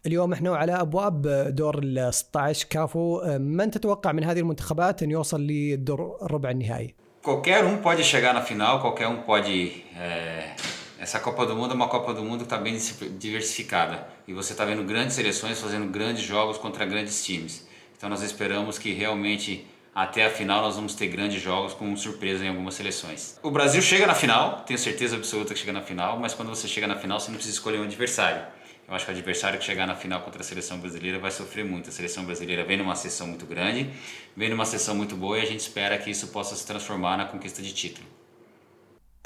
اليوم 0.06 0.34
احنا 0.34 0.58
على 0.58 0.82
ابواب 0.82 1.22
دور 1.56 1.80
ال 1.80 2.12
16 2.12 2.68
كافو 2.70 3.22
من 3.40 3.72
تتوقع 3.72 4.12
من 4.12 4.24
هذه 4.24 4.40
المنتخبات 4.40 5.04
ان 5.04 5.12
يوصل 5.12 5.42
للدور 5.42 6.18
الربع 6.22 6.50
النهائي؟ 6.52 6.96
Qualquer 7.22 7.66
um 7.66 7.78
pode 7.78 8.04
chegar 8.04 8.34
na 8.34 8.42
final, 8.42 8.80
qualquer 8.80 9.08
um 9.08 9.22
pode. 9.22 9.84
é, 9.98 10.56
Essa 11.00 11.20
Copa 11.20 11.46
do 11.46 11.56
Mundo 11.56 11.72
é 11.72 11.76
uma 11.76 11.88
Copa 11.88 12.14
do 12.14 12.24
Mundo 12.24 12.40
que 12.40 12.44
está 12.44 12.58
bem 12.58 12.78
diversificada. 13.18 14.08
E 14.28 14.34
você 14.34 14.52
está 14.54 14.66
vendo 14.66 14.84
grandes 14.84 15.16
seleções 15.16 15.60
fazendo 15.60 15.88
grandes 15.98 16.24
jogos 16.24 16.58
contra 16.58 16.86
grandes 16.86 17.24
times. 17.26 17.68
Então 17.97 18.09
nós 18.09 18.23
esperamos 18.23 18.79
que 18.79 18.93
realmente 18.93 19.67
até 19.95 20.27
a 20.27 20.31
final 20.31 20.63
nós 20.63 20.75
vamos 20.75 20.95
ter 20.95 21.07
grandes 21.07 21.41
jogos 21.41 21.73
com 21.73 21.97
surpresa 21.97 22.45
em 22.45 22.49
algumas 22.49 22.75
seleções. 22.75 23.39
O 23.43 23.51
Brasil 23.51 23.81
chega 23.81 24.07
na 24.07 24.15
final, 24.15 24.61
tenho 24.67 24.79
certeza 24.79 25.17
absoluta 25.17 25.55
que 25.55 25.61
chega 25.61 25.73
na 25.73 25.83
final, 25.83 26.19
mas 26.19 26.35
quando 26.35 26.49
você 26.49 26.67
chega 26.67 26.87
na 26.87 26.97
final 26.97 27.21
você 27.21 27.29
não 27.29 27.37
precisa 27.37 27.57
escolher 27.57 27.79
um 27.79 27.85
adversário. 27.85 28.45
Eu 28.87 28.95
acho 28.95 29.07
que 29.07 29.11
o 29.13 29.15
adversário 29.15 29.59
que 29.59 29.65
chegar 29.65 29.87
na 29.87 29.95
final 29.95 30.21
contra 30.21 30.43
a 30.43 30.45
seleção 30.45 30.79
brasileira 30.79 31.19
vai 31.19 31.31
sofrer 31.31 31.65
muito. 31.65 31.89
A 31.89 31.93
seleção 31.93 32.25
brasileira 32.25 32.65
vem 32.65 32.77
numa 32.77 32.95
sessão 32.95 33.27
muito 33.27 33.47
grande, 33.47 33.91
vem 34.37 34.51
numa 34.51 34.67
sessão 34.67 34.95
muito 34.95 35.17
boa 35.17 35.39
e 35.39 35.43
a 35.43 35.47
gente 35.47 35.61
espera 35.61 35.97
que 35.97 36.11
isso 36.11 36.27
possa 36.29 36.55
se 36.55 36.67
transformar 36.67 37.17
na 37.17 37.25
conquista 37.25 37.63
de 37.63 37.73
título. 37.73 38.07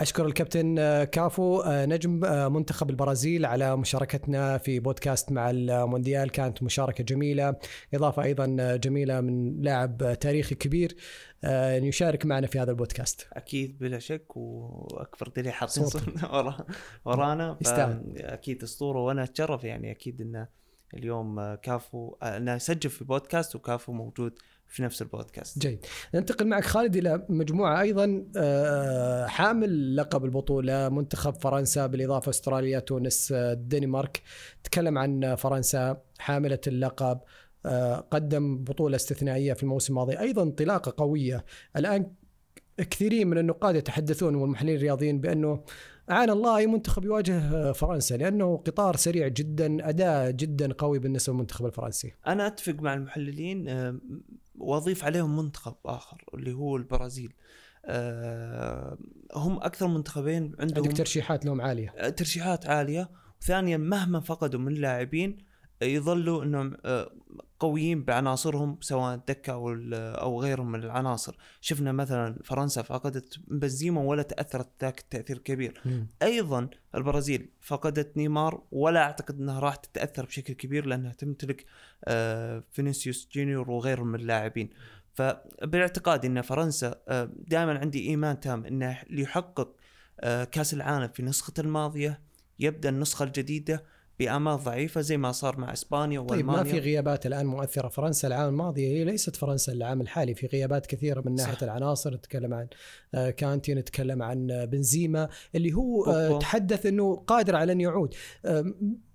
أشكر 0.01 0.27
الكابتن 0.27 1.05
كافو 1.05 1.63
نجم 1.67 2.11
منتخب 2.53 2.91
البرازيل 2.91 3.47
على 3.47 3.77
مشاركتنا 3.77 4.59
في 4.59 4.81
بودكاست 4.81 5.33
مع 5.33 5.51
المونديال. 5.51 6.31
كانت 6.31 6.63
مشاركة 6.63 7.05
جميلة. 7.05 7.57
إضافة 7.95 8.23
أيضا 8.23 8.77
جميلة 8.77 9.21
من 9.21 9.63
لاعب 9.63 10.19
تاريخي 10.21 10.55
كبير 10.55 10.97
أن 11.45 11.85
يشارك 11.85 12.27
معنا 12.27 12.47
في 12.47 12.59
هذا 12.59 12.71
البودكاست. 12.71 13.29
أكيد 13.33 13.79
بلا 13.79 13.99
شك 13.99 14.37
وأكبر 14.37 15.29
دليل 15.37 15.53
حاطين 15.53 15.85
ورا 16.33 16.57
ورانا. 17.05 17.59
أكيد 18.17 18.63
أسطورة 18.63 18.99
وأنا 18.99 19.23
أتشرف 19.23 19.65
يعني 19.65 19.91
أكيد 19.91 20.21
انه 20.21 20.49
اليوم 20.95 21.55
كافو 21.55 22.15
انه 22.23 22.55
يسجل 22.55 22.91
في 22.91 23.05
بودكاست 23.05 23.57
وكافو 23.57 23.93
موجود 23.93 24.39
في 24.68 24.83
نفس 24.83 25.02
البودكاست. 25.02 25.59
جيد. 25.59 25.87
ننتقل 26.14 26.46
معك 26.46 26.64
خالد 26.64 26.96
إلى 26.96 27.26
مجموعة 27.28 27.81
أيضا 27.81 28.24
حامل 29.26 29.96
لقب 29.96 30.24
البطولة 30.24 30.88
منتخب 30.88 31.35
فرنسا 31.35 31.87
بالإضافة 31.87 32.31
أستراليا 32.31 32.78
تونس 32.78 33.33
الدنمارك. 33.33 34.22
تكلم 34.64 34.98
عن 34.98 35.35
فرنسا 35.35 36.00
حاملة 36.18 36.61
اللقب 36.66 37.20
قدم 38.11 38.64
بطولة 38.64 38.96
استثنائية 38.96 39.52
في 39.52 39.62
الموسم 39.62 39.92
الماضي. 39.92 40.18
أيضا 40.18 40.42
انطلاقة 40.42 40.94
قوية. 40.96 41.44
الآن 41.76 42.12
كثيرين 42.78 43.28
من 43.28 43.38
النقاد 43.38 43.76
يتحدثون 43.76 44.35
والمحللين 44.35 44.76
الرياضيين 44.76 45.20
بأنه 45.20 45.64
عانى 46.09 46.33
الله 46.33 46.57
أي 46.57 46.66
منتخب 46.66 47.04
يواجه 47.04 47.72
فرنسا 47.72 48.14
لأنه 48.14 48.57
قطار 48.57 48.96
سريع 48.96 49.28
جدا 49.28 49.88
أداء 49.88 50.31
جدا 50.31 50.72
قوي 50.72 50.98
بالنسبة 50.98 51.33
للمنتخب 51.33 51.66
الفرنسي. 51.66 52.14
أنا 52.26 52.46
أتفق 52.46 52.74
مع 52.74 52.94
المحللين 52.94 53.64
واضيف 54.61 55.05
عليهم 55.05 55.37
منتخب 55.37 55.75
آخر 55.87 56.25
اللي 56.35 56.53
هو 56.53 56.77
البرازيل. 56.77 57.33
هم 59.35 59.57
أكثر 59.62 59.87
منتخبين 59.87 60.55
عندهم 60.59 60.85
عندك 60.85 60.97
ترشيحات 60.97 61.47
لهم 61.47 61.61
عالية. 61.61 61.90
ترشيحات 61.90 62.66
عالية 62.66 63.11
وثانيا 63.40 63.77
مهما 63.77 64.21
فقدوا 64.21 64.61
من 64.61 64.75
لاعبين 64.75 65.48
يظلوا 65.83 66.45
إنهم 66.45 66.77
آه، 66.85 67.11
قويين 67.61 68.05
بعناصرهم 68.05 68.79
سواء 68.81 69.17
دكة 69.29 69.53
أو 69.53 69.77
أو 69.95 70.41
غيرهم 70.43 70.73
من 70.73 70.85
العناصر. 70.85 71.37
شفنا 71.61 71.93
مثلا 71.93 72.38
فرنسا 72.45 72.83
فقدت 72.83 73.38
بنزيما 73.49 74.01
ولا 74.01 74.23
تأثرت 74.23 74.69
ذاك 74.81 75.01
التأثير 75.01 75.38
كبير. 75.38 75.83
أيضا 76.23 76.69
البرازيل 76.95 77.49
فقدت 77.61 78.17
نيمار 78.17 78.62
ولا 78.73 79.03
أعتقد 79.03 79.41
إنها 79.41 79.61
راح 79.61 79.75
تتأثر 79.75 80.27
بشكل 80.27 80.55
كبير 80.55 80.87
لأنها 80.87 81.12
تمتلك 81.12 81.64
آه، 82.05 82.64
فينيسيوس 82.73 83.29
جونيور 83.33 83.71
وغيرهم 83.71 84.07
من 84.07 84.21
اللاعبين. 84.21 84.71
فباعتقادي 85.14 86.27
إن 86.27 86.43
فرنسا 86.43 86.95
آه، 87.09 87.31
دائما 87.47 87.79
عندي 87.79 88.09
إيمان 88.09 88.41
تام 88.41 88.67
إنه 88.67 88.99
اللي 89.11 89.38
يحقق 89.38 89.75
كأس 90.53 90.75
العالم 90.75 91.09
في 91.09 91.23
نسخته 91.23 91.61
الماضية 91.61 92.21
يبدأ 92.59 92.88
النسخة 92.88 93.23
الجديدة 93.23 93.85
بامال 94.18 94.57
ضعيفه 94.57 95.00
زي 95.00 95.16
ما 95.16 95.33
صار 95.33 95.61
مع 95.61 95.72
إسبانيا 95.72 96.20
طيب 96.20 96.31
وألمانيا. 96.31 96.62
ما 96.62 96.70
في 96.70 96.78
غيابات 96.78 97.26
الآن 97.26 97.46
مؤثرة. 97.46 97.88
فرنسا 97.88 98.28
العام 98.28 98.48
الماضي 98.48 98.87
هي 98.87 99.04
ليست 99.04 99.37
فرنسا 99.37 99.72
العام 99.72 100.00
الحالي. 100.00 100.35
في 100.35 100.46
غيابات 100.46 100.87
كثيرة 100.87 101.22
من 101.26 101.35
ناحية 101.35 101.54
صح. 101.54 101.62
العناصر 101.62 102.14
نتكلم 102.14 102.54
عن 102.54 102.66
آه، 103.14 103.31
كانتي 103.31 103.74
نتكلم 103.74 104.22
عن 104.22 104.50
آه، 104.50 104.64
بنزيما 104.64 105.28
اللي 105.54 105.72
هو 105.72 106.04
آه، 106.04 106.28
بوجبا. 106.28 106.38
تحدث 106.38 106.87
إنه 106.87 107.16
قادر 107.16 107.57
على 107.57 107.72
أن 107.72 107.81
يعود. 107.81 108.14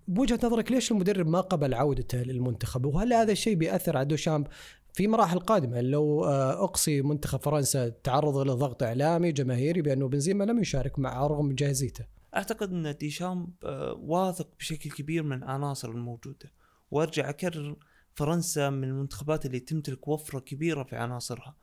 بوجهه 0.07 0.39
نظرك 0.43 0.71
ليش 0.71 0.91
المدرب 0.91 1.27
ما 1.27 1.41
قبل 1.41 1.73
عودته 1.73 2.17
للمنتخب؟ 2.17 2.85
وهل 2.85 3.13
هذا 3.13 3.31
الشيء 3.31 3.55
بيأثر 3.55 3.97
على 3.97 4.05
دوشامب 4.05 4.47
في 4.93 5.07
مراحل 5.07 5.39
قادمة؟ 5.39 5.81
لو 5.81 6.25
آه، 6.25 6.63
أقصي 6.63 7.01
منتخب 7.01 7.41
فرنسا 7.41 7.89
تعرض 7.89 8.37
إلى 8.37 8.51
ضغط 8.51 8.83
إعلامي 8.83 9.31
جماهيري 9.31 9.81
بأنه 9.81 10.07
بنزيما 10.07 10.43
لم 10.43 10.59
يشارك 10.59 10.99
مع 10.99 11.27
رغم 11.27 11.55
جاهزيته. 11.55 12.05
أعتقد 12.35 12.71
إن 12.71 12.95
ديشامب 12.97 13.49
آه، 13.63 13.93
واثق 13.93 14.49
بشكل 14.59 14.89
كبير 14.89 15.23
من 15.23 15.43
العناصر 15.43 15.89
الموجودة 15.89 16.51
وأرجع 16.91 17.29
أكرر 17.29 17.75
فرنسا 18.13 18.69
من 18.69 18.83
المنتخبات 18.83 19.45
اللي 19.45 19.59
تمتلك 19.59 20.07
وفرة 20.07 20.39
كبيرة 20.39 20.83
في 20.83 20.95
عناصرها. 20.95 21.55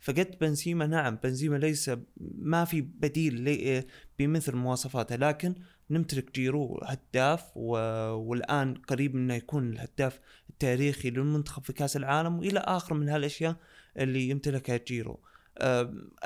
فقد 0.00 0.38
بنزيما 0.40 0.86
نعم 0.86 1.16
بنزيما 1.16 1.56
ليس 1.56 1.90
ما 2.38 2.64
في 2.64 2.80
بديل 2.80 3.48
آه، 3.48 3.84
بمثل 4.18 4.56
مواصفاته 4.56 5.16
لكن 5.16 5.54
نمتلك 5.90 6.34
جيرو 6.34 6.80
هداف 6.84 7.50
و... 7.56 7.76
والآن 8.12 8.74
قريب 8.74 9.16
إنه 9.16 9.34
يكون 9.34 9.72
الهداف 9.72 10.20
التاريخي 10.50 11.10
للمنتخب 11.10 11.64
في 11.64 11.72
كأس 11.72 11.96
العالم 11.96 12.38
وإلى 12.38 12.60
آخر 12.60 12.94
من 12.94 13.08
هالأشياء 13.08 13.56
اللي 13.96 14.28
يمتلكها 14.28 14.76
جيرو. 14.76 15.20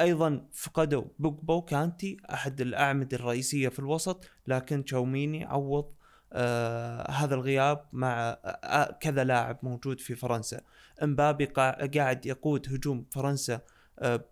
أيضا 0.01 0.47
فقدوا 0.53 1.05
بوجبا 1.19 1.55
وكانتي 1.55 2.17
أحد 2.33 2.61
الأعمدة 2.61 3.17
الرئيسية 3.17 3.69
في 3.69 3.79
الوسط 3.79 4.25
لكن 4.47 4.85
تشاوميني 4.85 5.45
عوض 5.45 5.93
آه 6.33 7.11
هذا 7.11 7.35
الغياب 7.35 7.85
مع 7.93 8.39
آه 8.45 8.93
كذا 9.01 9.25
لاعب 9.25 9.59
موجود 9.63 10.01
في 10.01 10.15
فرنسا. 10.15 10.61
إمبابي 11.03 11.47
قا- 11.47 11.97
قاعد 11.97 12.27
يقود 12.27 12.69
هجوم 12.75 13.07
فرنسا 13.11 13.61
آه 13.99 14.25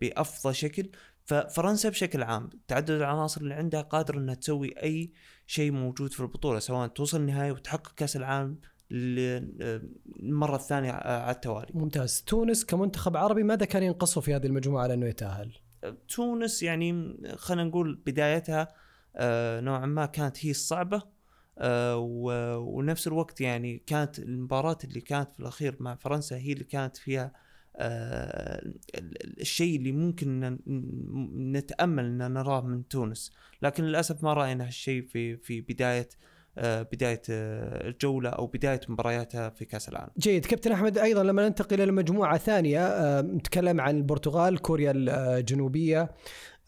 بأفضل 0.00 0.54
شكل. 0.54 0.90
ففرنسا 1.26 1.88
بشكل 1.88 2.22
عام 2.22 2.50
تعدد 2.68 2.90
العناصر 2.90 3.40
اللي 3.40 3.54
عندها 3.54 3.80
قادر 3.80 4.16
إنها 4.18 4.34
تسوي 4.34 4.82
أي 4.82 5.12
شيء 5.46 5.70
موجود 5.72 6.12
في 6.12 6.20
البطولة 6.20 6.58
سواء 6.58 6.88
توصل 6.88 7.20
النهائي 7.20 7.50
وتحقق 7.50 7.94
كأس 7.94 8.16
العالم 8.16 8.58
للمره 8.90 10.56
الثانية 10.56 10.92
على 10.92 11.30
التوالي. 11.30 11.68
ممتاز. 11.74 12.22
تونس 12.26 12.64
كمنتخب 12.64 13.16
عربي 13.16 13.42
ماذا 13.42 13.64
كان 13.64 13.82
ينقصه 13.82 14.20
في 14.20 14.34
هذه 14.34 14.46
المجموعة 14.46 14.86
لأنه 14.86 15.06
يتأهل؟ 15.06 15.52
تونس 16.08 16.62
يعني 16.62 17.18
خلينا 17.36 17.64
نقول 17.64 18.02
بدايتها 18.06 18.68
آه، 19.16 19.60
نوعا 19.60 19.86
ما 19.86 20.06
كانت 20.06 20.46
هي 20.46 20.50
الصعبة 20.50 21.02
آه، 21.58 21.96
ونفس 22.58 23.06
الوقت 23.06 23.40
يعني 23.40 23.82
كانت 23.86 24.18
المباراة 24.18 24.78
اللي 24.84 25.00
كانت 25.00 25.32
في 25.32 25.40
الأخير 25.40 25.76
مع 25.80 25.94
فرنسا 25.94 26.36
هي 26.36 26.52
اللي 26.52 26.64
كانت 26.64 26.96
فيها 26.96 27.32
آه، 27.76 28.58
ال- 28.58 28.78
ال- 28.94 29.40
الشيء 29.40 29.76
اللي 29.76 29.92
ممكن 29.92 30.58
نتأمل 31.52 32.04
أن 32.22 32.32
نراه 32.32 32.60
من 32.60 32.88
تونس. 32.88 33.32
لكن 33.62 33.84
للأسف 33.84 34.24
ما 34.24 34.32
رأينا 34.32 34.66
هالشيء 34.66 35.02
في 35.02 35.36
في 35.36 35.60
بداية 35.60 36.08
آه، 36.58 36.82
بداية 36.82 37.22
آه، 37.30 37.88
الجولة 37.88 38.30
أو 38.30 38.46
بداية 38.46 38.80
مبارياتها 38.88 39.48
في 39.48 39.64
كأس 39.64 39.88
العالم. 39.88 40.10
جيد. 40.18 40.46
كابتن 40.46 40.72
أحمد 40.72 40.98
أيضا 40.98 41.22
لما 41.22 41.48
ننتقل 41.48 41.80
إلى 41.80 41.92
مجموعة 41.92 42.38
ثانية 42.38 42.86
آه، 42.86 43.20
نتكلم 43.20 43.80
عن 43.80 43.96
البرتغال 43.96 44.58
كوريا 44.58 44.92
الجنوبية 44.96 46.10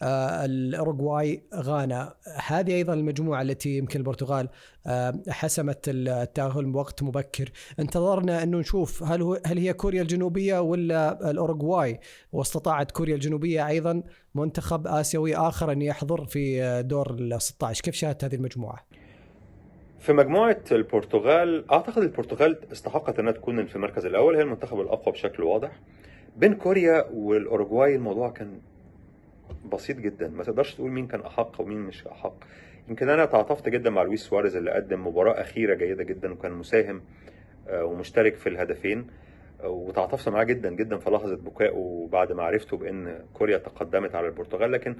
الأوروغواي 0.03 1.43
غانا. 1.55 2.15
هذه 2.47 2.75
أيضا 2.75 2.93
المجموعة 2.93 3.41
التي 3.41 3.77
يمكن 3.77 3.99
البرتغال 3.99 4.49
حسمت 5.29 5.79
التأهل 5.87 6.65
بوقت 6.65 7.03
مبكر. 7.03 7.51
انتظرنا 7.79 8.43
انه 8.43 8.57
نشوف 8.57 9.03
هل 9.03 9.39
هل 9.45 9.57
هي 9.57 9.73
كوريا 9.73 10.01
الجنوبية 10.01 10.59
ولا 10.59 11.31
الأوروغواي. 11.31 11.99
واستطاعت 12.31 12.91
كوريا 12.91 13.15
الجنوبية 13.15 13.67
أيضا 13.67 14.03
منتخب 14.35 14.87
آسيوي 14.87 15.35
آخر 15.35 15.71
أن 15.71 15.81
يحضر 15.81 16.25
في 16.25 16.81
دور 16.83 17.13
ال 17.13 17.41
16 17.41 17.81
كيف 17.83 17.95
شاهدت 17.95 18.23
هذه 18.23 18.35
المجموعة؟ 18.35 18.85
في 20.01 20.13
مجموعة 20.13 20.61
البرتغال 20.71 21.71
أعتقد 21.71 22.03
البرتغال 22.03 22.71
استحقت 22.71 23.19
أنها 23.19 23.31
تكون 23.31 23.65
في 23.65 23.75
المركز 23.75 24.05
الأول 24.05 24.35
هي 24.35 24.41
المنتخب 24.41 24.79
الأقوى 24.79 25.13
بشكل 25.13 25.43
واضح. 25.43 25.71
بين 26.37 26.53
كوريا 26.53 27.05
والأوروغواي 27.13 27.95
الموضوع 27.95 28.29
كان 28.29 28.59
بسيط 29.71 29.97
جدا. 29.97 30.27
ما 30.27 30.43
تقدرش 30.43 30.75
تقول 30.75 30.91
مين 30.91 31.07
كان 31.07 31.21
أحق 31.21 31.61
ومين 31.61 31.77
مش 31.77 32.07
أحق. 32.07 32.33
يمكن 32.89 33.09
أنا 33.09 33.25
تعاطفت 33.25 33.69
جدا 33.69 33.89
مع 33.89 34.03
لويس 34.03 34.21
سواريز 34.21 34.55
اللي 34.55 34.71
قدم 34.71 35.07
مباراة 35.07 35.41
أخيرة 35.41 35.73
جيدة 35.73 36.03
جدا 36.03 36.33
وكان 36.33 36.51
مساهم 36.51 37.01
آه، 37.67 37.85
ومشترك 37.85 38.35
في 38.35 38.49
الهدفين 38.49 39.07
آه، 39.63 39.69
وتعاطفت 39.69 40.29
معاه 40.29 40.43
جدا 40.43 40.69
جدا 40.69 40.97
في 40.97 41.09
لحظة 41.09 41.35
بكائه 41.35 42.09
بعد 42.11 42.31
ما 42.31 42.43
عرفته 42.43 42.77
بأن 42.77 43.19
كوريا 43.33 43.57
تقدمت 43.57 44.15
على 44.15 44.27
البرتغال. 44.27 44.71
لكن 44.71 44.95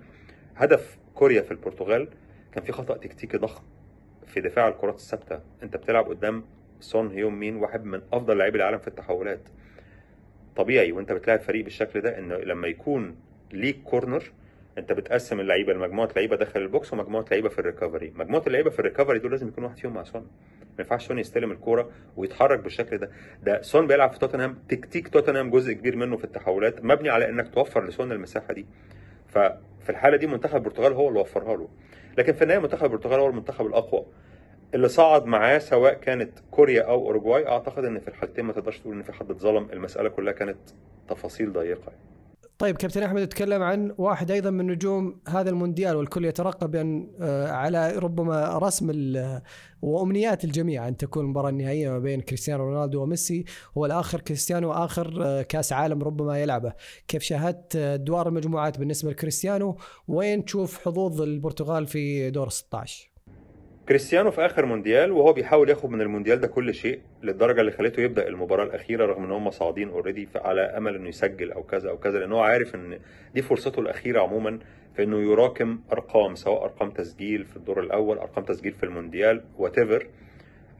هدف 0.55 0.97
كوريا 1.15 1.41
في 1.41 1.51
البرتغال 1.51 2.07
كان 2.51 2.63
في 2.63 2.71
خطأ 2.71 2.97
تكتيكي 2.97 3.37
ضخم. 3.37 3.63
في 4.27 4.41
دفاع 4.41 4.67
الكرات 4.67 4.95
الثابتة. 4.95 5.39
أنت 5.63 5.77
بتلعب 5.77 6.05
قدام 6.05 6.43
سون 6.79 7.11
هيون 7.11 7.33
مين 7.33 7.55
واحد 7.55 7.85
من 7.85 8.01
أفضل 8.13 8.37
لاعبي 8.37 8.57
العالم 8.57 8.77
في 8.77 8.87
التحولات. 8.87 9.49
طبيعي 10.55 10.91
وأنت 10.91 11.11
بتلعب 11.11 11.39
فريق 11.39 11.63
بالشكل 11.63 12.01
ده 12.01 12.19
ان 12.19 12.31
لما 12.31 12.67
يكون 12.67 13.15
ليك 13.53 13.83
corner 13.83 14.23
أنت 14.77 14.91
بتقسم 14.93 15.39
اللعيبة 15.39 15.73
لمجموعه 15.73 16.09
لعيبة 16.15 16.35
داخل 16.35 16.61
ال 16.61 16.69
box 16.69 16.93
ومجموعة 16.93 17.25
لعيبة 17.31 17.49
في 17.49 17.59
ال 17.59 17.65
recovery 17.65 18.13
مجموعة 18.15 18.43
اللعيبة 18.47 18.69
في 18.69 18.79
ال 18.79 18.84
recovery 18.84 19.19
دول 19.19 19.31
لازم 19.31 19.47
يكون 19.47 19.63
واحد 19.63 19.77
فيهم 19.77 19.93
مع 19.93 20.03
سون. 20.03 20.21
ما 20.61 20.75
ينفعش 20.79 21.07
سون 21.07 21.19
يستلم 21.19 21.51
الكورة 21.51 21.89
ويتحرك 22.17 22.59
بالشكل 22.59 22.97
ده. 22.97 23.11
ده 23.43 23.61
سون 23.61 23.87
بيلعب 23.87 24.11
في 24.11 24.19
توتنهام 24.19 24.57
تكتيك 24.69 25.07
توتنهام 25.07 25.49
جزء 25.49 25.73
كبير 25.73 25.95
منه 25.95 26.17
في 26.17 26.23
التحولات 26.23 26.85
مبني 26.85 27.09
على 27.09 27.29
إنك 27.29 27.53
توفر 27.53 27.85
لسون 27.87 28.11
المساحه 28.11 28.53
دي. 28.53 28.65
ففي 29.27 29.89
الحالة 29.89 30.17
دي 30.17 30.27
منتخب 30.27 30.55
البرتغال 30.55 30.93
هو 30.93 31.09
اللي 31.09 31.19
وفرها 31.19 31.55
له. 31.57 31.69
لكن 32.17 32.33
في 32.33 32.41
النهاية 32.41 32.59
منتخب 32.59 32.85
البرتغال 32.85 33.19
هو 33.19 33.27
المنتخب 33.27 33.65
الأقوى. 33.65 34.05
اللي 34.73 34.87
صعد 34.87 35.25
معاه 35.25 35.57
سواء 35.57 35.93
كانت 35.93 36.31
كوريا 36.51 36.81
أو 36.83 37.05
اوروجواي 37.05 37.47
أعتقد 37.47 37.85
إن 37.85 37.99
في 37.99 38.07
الحالتين 38.07 38.45
ما 38.45 38.53
تقدرش 38.53 38.79
تقول 38.79 38.95
إن 38.95 39.03
في 39.03 39.13
حد 39.13 39.31
اتظلم. 39.31 39.67
المسألة 39.73 40.09
كلها 40.09 40.33
كانت 40.33 40.57
تفاصيل 41.09 41.53
ضيقة. 41.53 41.91
طيب 42.61 42.75
كابتن 42.77 43.03
أحمد 43.03 43.27
تكلم 43.27 43.61
عن 43.63 43.93
واحد 43.97 44.31
أيضا 44.31 44.49
من 44.49 44.67
نجوم 44.67 45.19
هذا 45.27 45.49
المونديال 45.49 45.95
والكل 45.95 46.25
يترقب 46.25 46.75
أن 46.75 47.11
آه، 47.21 47.51
على 47.51 47.91
ربما 47.97 48.57
رسم 48.57 48.89
ال- 48.89 49.41
وأمنيات 49.81 50.43
الجميع 50.43 50.87
أن 50.87 50.97
تكون 50.97 51.23
المباراه 51.25 51.49
النهائيه 51.49 51.89
ما 51.89 51.99
بين 51.99 52.21
كريستيانو 52.21 52.63
رونالدو 52.63 53.01
وميسي 53.03 53.45
هو 53.77 53.85
الآخر 53.85 54.21
كريستيانو 54.21 54.71
آخر 54.71 55.19
آه، 55.25 55.41
كأس 55.41 55.73
عالم 55.73 56.03
ربما 56.03 56.39
يلعبه. 56.41 56.73
كيف 57.07 57.23
شاهدت 57.23 57.75
آه، 57.75 57.93
ادوار 57.93 58.27
المجموعات 58.27 58.77
بالنسبة 58.79 59.11
لكريستيانو؟ 59.11 59.77
وين 60.07 60.45
تشوف 60.45 60.85
حظوظ 60.85 61.21
البرتغال 61.21 61.87
في 61.87 62.29
دور 62.29 62.49
16 62.49 63.10
كريستيانو 63.89 64.31
في 64.31 64.45
آخر 64.45 64.65
مونديال 64.65 65.11
وهو 65.11 65.33
بيحاول 65.33 65.69
ياخد 65.69 65.89
من 65.89 66.01
المونديال 66.01 66.39
ده 66.39 66.47
كل 66.47 66.73
شيء 66.73 66.99
للدرجة 67.23 67.61
اللي 67.61 67.71
خلته 67.71 68.01
يبدأ 68.01 68.27
المباراة 68.27 68.63
الأخيرة 68.63 69.05
رغم 69.05 69.23
إن 69.23 69.31
هم 69.31 69.49
صاعدين 69.49 69.89
already 69.89 70.27
على 70.35 70.61
أمل 70.61 70.95
إنه 70.95 71.09
يسجل 71.09 71.51
أو 71.51 71.63
كذا 71.63 71.89
أو 71.89 71.97
كذا 71.97 72.19
لأن 72.19 72.31
هو 72.31 72.39
عارف 72.41 72.75
إن 72.75 72.99
دي 73.33 73.41
فرصته 73.41 73.79
الأخيرة 73.79 74.21
عموما 74.21 74.59
في 74.95 75.03
إنه 75.03 75.31
يراكم 75.31 75.79
أرقام 75.91 76.35
سواء 76.35 76.63
أرقام 76.63 76.91
تسجيل 76.91 77.45
في 77.45 77.57
الدور 77.57 77.79
الأول 77.79 78.17
أرقام 78.17 78.45
تسجيل 78.45 78.73
في 78.73 78.83
المونديال 78.83 79.43
وات 79.57 79.75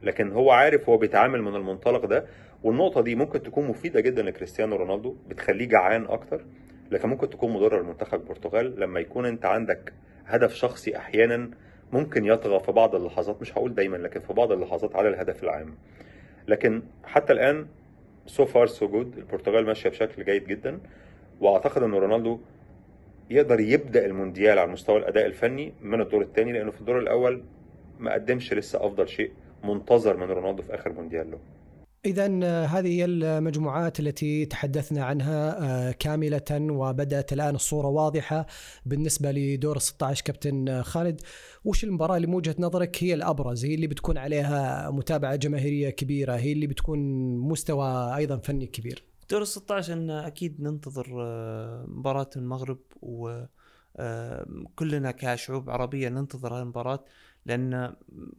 لكن 0.02 0.32
هو 0.32 0.50
عارف 0.50 0.88
هو 0.88 0.96
بيتعامل 0.96 1.42
من 1.42 1.56
المنطلق 1.56 2.06
ده 2.06 2.24
والنقطة 2.62 3.00
دي 3.00 3.14
ممكن 3.14 3.42
تكون 3.42 3.68
مفيدة 3.68 4.00
جدا 4.00 4.22
لكريستيانو 4.22 4.76
رونالدو 4.76 5.16
بتخليه 5.28 5.68
جعان 5.68 6.04
أكتر 6.04 6.44
لكن 6.90 7.08
ممكن 7.08 7.30
تكون 7.30 7.52
مضره 7.52 7.82
لمنتخب 7.82 8.20
البرتغال 8.20 8.80
لما 8.80 9.00
يكون 9.00 9.26
أنت 9.26 9.44
عندك 9.44 9.92
هدف 10.26 10.54
شخصي 10.54 10.96
أحيانا 10.96 11.50
ممكن 11.92 12.24
يطغى 12.24 12.60
في 12.60 12.72
بعض 12.72 12.94
اللحظات 12.94 13.40
مش 13.40 13.52
هقول 13.52 13.74
دايما 13.74 13.96
لكن 13.96 14.20
في 14.20 14.32
بعض 14.32 14.52
اللحظات 14.52 14.96
على 14.96 15.08
الهدف 15.08 15.42
العام. 15.44 15.74
لكن 16.48 16.82
حتى 17.04 17.32
الآن 17.32 17.66
so 18.26 18.44
far 18.44 18.66
so 18.66 18.88
good 18.88 19.18
البرتغال 19.18 19.66
ماشية 19.66 19.88
بشكل 19.90 20.24
جيد 20.24 20.46
جدا 20.46 20.80
وأعتقد 21.40 21.82
إن 21.82 21.94
رونالدو 21.94 22.38
يقدر 23.30 23.60
يبدأ 23.60 24.06
المونديال 24.06 24.58
على 24.58 24.72
مستوى 24.72 24.98
الأداء 24.98 25.26
الفني 25.26 25.74
من 25.82 26.00
الدور 26.00 26.22
الثاني 26.22 26.52
لأنه 26.52 26.70
في 26.70 26.80
الدور 26.80 26.98
الأول 26.98 27.42
ما 27.98 28.12
قدمش 28.12 28.52
لسه 28.52 28.86
أفضل 28.86 29.08
شيء 29.08 29.30
منتظر 29.64 30.16
من 30.16 30.26
رونالدو 30.30 30.62
في 30.62 30.74
آخر 30.74 30.92
مونديال 30.92 31.30
له 31.30 31.38
إذا 32.06 32.26
هذه 32.66 32.88
هي 32.88 33.04
المجموعات 33.04 34.00
التي 34.00 34.46
تحدثنا 34.46 35.04
عنها 35.04 35.62
آه، 35.62 35.92
كاملة 35.92 36.42
وبدأت 36.50 37.32
الآن 37.32 37.54
الصورة 37.54 37.86
واضحة 37.86 38.46
بالنسبة 38.86 39.32
لدور 39.32 39.78
16 39.78 40.24
كابتن 40.24 40.82
خالد. 40.82 41.20
وش 41.64 41.84
المباراة 41.84 42.16
اللي 42.16 42.26
من 42.26 42.34
وجهة 42.34 42.54
نظرك 42.58 43.04
هي 43.04 43.14
الأبرز 43.14 43.64
هي 43.64 43.74
اللي 43.74 43.86
بتكون 43.86 44.18
عليها 44.18 44.90
متابعة 44.90 45.36
جماهيرية 45.36 45.90
كبيرة 45.90 46.36
هي 46.36 46.52
اللي 46.52 46.66
بتكون 46.66 46.98
مستوى 47.38 48.16
أيضا 48.16 48.36
فني 48.36 48.66
كبير؟ 48.66 49.04
دور 49.30 49.44
16 49.44 49.92
إن 49.92 50.10
أكيد 50.10 50.60
ننتظر 50.60 51.06
آه، 51.20 51.84
مباراة 51.88 52.30
المغرب 52.36 52.80
و 53.02 53.44
آه، 53.96 54.46
كلنا 54.76 55.10
كشعوب 55.10 55.70
عربية 55.70 56.08
ننتظر 56.08 56.54
هالمباراة 56.54 57.04
لأن 57.46 57.94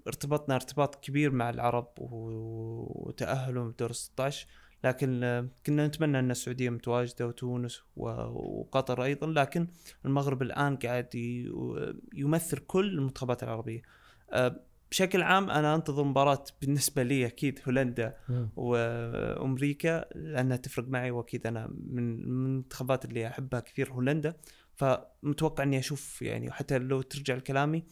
ارتبطنا 0.07 0.55
ارتباط 0.55 0.95
كبير 1.05 1.31
مع 1.31 1.49
العرب 1.49 1.87
و- 1.97 3.07
وتأهلهم 3.07 3.71
بدور 3.71 3.91
16 3.91 4.47
لكن 4.83 5.23
آه، 5.23 5.47
كنا 5.65 5.87
نتمنى 5.87 6.19
أن 6.19 6.31
السعودية 6.31 6.69
متواجدة 6.69 7.27
وتونس 7.27 7.81
وقطر 7.95 9.03
أيضا. 9.03 9.27
لكن 9.27 9.67
المغرب 10.05 10.41
الآن 10.41 10.75
قاعد 10.75 11.09
يمثل 12.13 12.57
كل 12.57 12.89
المنتخبات 12.89 13.43
العربية. 13.43 13.81
آه، 14.31 14.59
بشكل 14.91 15.21
عام 15.21 15.49
أنا 15.49 15.75
أنتظر 15.75 16.03
مباراة 16.03 16.43
بالنسبة 16.61 17.03
لي 17.03 17.25
أكيد 17.25 17.59
هولندا 17.67 18.15
وامريكا 18.55 20.05
لأنها 20.15 20.57
تفرق 20.57 20.87
معي 20.87 21.11
وأكيد 21.11 21.47
أنا 21.47 21.67
من 21.87 22.19
المنتخبات 22.19 23.05
اللي 23.05 23.27
أحبها 23.27 23.59
كثير 23.59 23.91
هولندا. 23.91 24.33
فمتوقع 24.75 25.63
إني 25.63 25.79
أشوف 25.79 26.21
يعني 26.21 26.51
حتى 26.51 26.77
لو 26.77 27.01
ترجع 27.01 27.35
لكلامي 27.35 27.83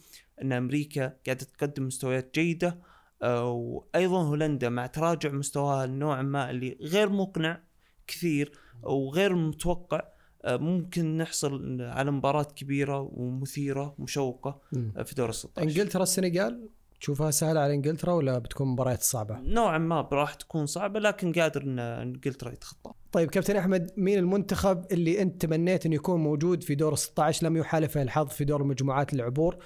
إن 0.42 0.52
أمريكا 0.52 1.16
قاعدة 1.26 1.44
تقدم 1.44 1.86
مستويات 1.86 2.34
جيدة 2.34 2.78
آه، 3.22 3.50
وأيضا 3.50 4.22
هولندا 4.22 4.68
مع 4.68 4.86
تراجع 4.86 5.30
مستواها 5.30 5.86
نوعا 5.86 6.22
ما 6.22 6.50
اللي 6.50 6.78
غير 6.80 7.08
مقنع 7.08 7.62
كثير 8.06 8.52
وغير 8.82 9.34
متوقع 9.34 10.02
آه، 10.44 10.56
ممكن 10.56 11.16
نحصل 11.16 11.82
على 11.82 12.10
مباراة 12.10 12.42
كبيرة 12.42 13.10
ومثيرة 13.12 13.94
مشوقة 13.98 14.60
مم. 14.72 14.92
آه، 14.96 15.02
في 15.02 15.14
دور 15.14 15.28
ال 15.28 15.34
16 15.34 15.62
إنجلترا 15.62 16.02
السنغال؟ 16.02 16.68
تشوفها 17.00 17.30
سهلة 17.30 17.60
على 17.60 17.74
إنجلترا 17.74 18.12
ولا 18.12 18.38
بتكون 18.38 18.68
مباريات 18.68 19.02
صعبة؟ 19.02 19.40
نوعا 19.40 19.78
ما 19.78 20.00
راح 20.12 20.34
تكون 20.34 20.66
صعبة 20.66 21.00
لكن 21.00 21.32
قادر 21.32 21.62
إن 21.62 21.78
إنجلترا 21.78 22.52
يتخطى. 22.52 22.92
طيب 23.12 23.30
كابتن 23.30 23.56
أحمد 23.56 23.90
مين 23.96 24.18
المنتخب 24.18 24.84
اللي 24.92 25.22
أنت 25.22 25.42
تمنيت 25.42 25.86
إنه 25.86 25.94
يكون 25.94 26.20
موجود 26.20 26.62
في 26.62 26.74
دور 26.74 26.94
16 26.94 27.46
لم 27.46 27.56
يحالفه 27.56 28.02
الحظ 28.02 28.28
في 28.28 28.44
دور 28.44 28.64
مجموعات 28.64 29.12
العبور. 29.12 29.56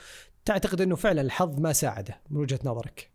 تعتقد 0.47 0.81
إنه 0.81 0.97
فعلا 0.97 1.21
الحظ 1.21 1.61
ما 1.61 1.73
ساعده 1.73 2.15
من 2.31 2.41
وجهة 2.41 2.59
نظرك؟ 2.65 3.11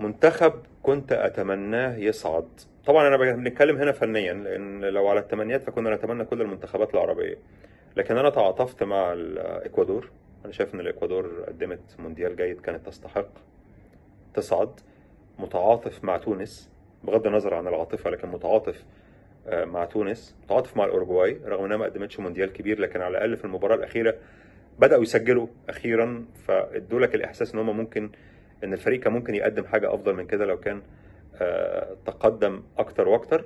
منتخب 0.00 0.52
كنت 0.82 1.12
أتمناه 1.12 1.96
يصعد. 1.96 2.48
طبعا 2.86 3.08
أنا 3.08 3.16
بنتكلم 3.16 3.76
هنا 3.76 3.92
فنيا 3.92 4.34
لأن 4.34 4.80
لو 4.80 5.08
على 5.08 5.20
التمنيات 5.20 5.62
فكنا 5.62 5.94
نتمنى 5.94 6.24
كل 6.24 6.40
المنتخبات 6.42 6.94
العربية. 6.94 7.38
لكن 7.96 8.16
أنا 8.16 8.30
تعاطفت 8.30 8.82
مع 8.82 9.12
الإكوادور. 9.12 10.10
أنا 10.44 10.52
شايف 10.52 10.74
إن 10.74 10.80
الإكوادور 10.80 11.44
قدمت 11.48 11.80
مونديال 11.98 12.36
جيد 12.36 12.60
كانت 12.60 12.86
تستحق 12.86 13.28
تصعد. 14.34 14.80
متعاطف 15.38 16.04
مع 16.04 16.16
تونس 16.16 16.70
بغض 17.04 17.26
النظر 17.26 17.54
عن 17.54 17.68
العاطفة 17.68 18.10
لكن 18.10 18.28
متعاطف 18.28 18.84
آه، 19.46 19.64
مع 19.64 19.84
تونس. 19.84 20.34
متعاطف 20.44 20.76
مع 20.76 20.84
الاورجواي 20.84 21.40
رغم 21.44 21.64
إنها 21.64 21.76
ما 21.76 21.84
قدمتش 21.84 22.20
مونديال 22.20 22.52
كبير 22.52 22.80
لكن 22.80 23.00
على 23.00 23.10
الأقل 23.10 23.36
في 23.36 23.44
المباراة 23.44 23.76
الأخيرة 23.76 24.14
بدأوا 24.78 25.02
يسجلوا 25.02 25.46
أخيرا 25.68 26.24
فادوا 26.46 27.00
لك 27.00 27.14
الإحساس 27.14 27.54
إن 27.54 27.60
هم 27.60 27.76
ممكن 27.76 28.10
إن 28.64 28.72
الفريق 28.72 29.00
كان 29.00 29.12
ممكن 29.12 29.34
يقدم 29.34 29.64
حاجة 29.64 29.94
أفضل 29.94 30.14
من 30.14 30.26
كده 30.26 30.44
لو 30.44 30.60
كان 30.60 30.82
آه، 31.40 31.96
تقدم 32.06 32.62
أكتر 32.78 33.08
وأكتر. 33.08 33.44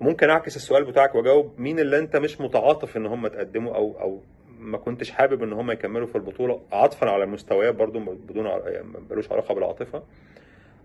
وممكن 0.00 0.30
أعكس 0.30 0.56
السؤال 0.56 0.84
بتاعك 0.84 1.14
وأجاوب 1.14 1.60
مين 1.60 1.78
اللي 1.78 1.98
أنت 1.98 2.16
مش 2.16 2.40
متعاطف 2.40 2.96
إن 2.96 3.06
هم 3.06 3.26
تقدموا 3.26 3.74
أو 3.76 4.00
أو 4.00 4.22
ما 4.58 4.78
كنتش 4.78 5.10
حابب 5.10 5.42
إن 5.42 5.52
هم 5.52 5.70
يكملوا 5.70 6.06
في 6.06 6.16
البطولة؟ 6.16 6.62
عطفا 6.72 7.10
على 7.10 7.24
المستويات 7.24 7.74
برضو 7.74 7.98
بدون 7.98 8.46
يعني 8.46 8.86
ملوش 9.10 9.32
علاقة 9.32 9.54
بالعاطفة. 9.54 10.02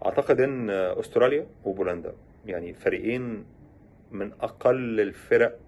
أعتقد 0.06 0.39
إن 0.41 0.69
أستراليا 0.69 1.47
وبولندا 1.65 2.13
يعني 2.45 2.73
فريقين 2.73 3.45
من 4.12 4.32
أقل 4.41 4.99
الفرق 4.99 5.60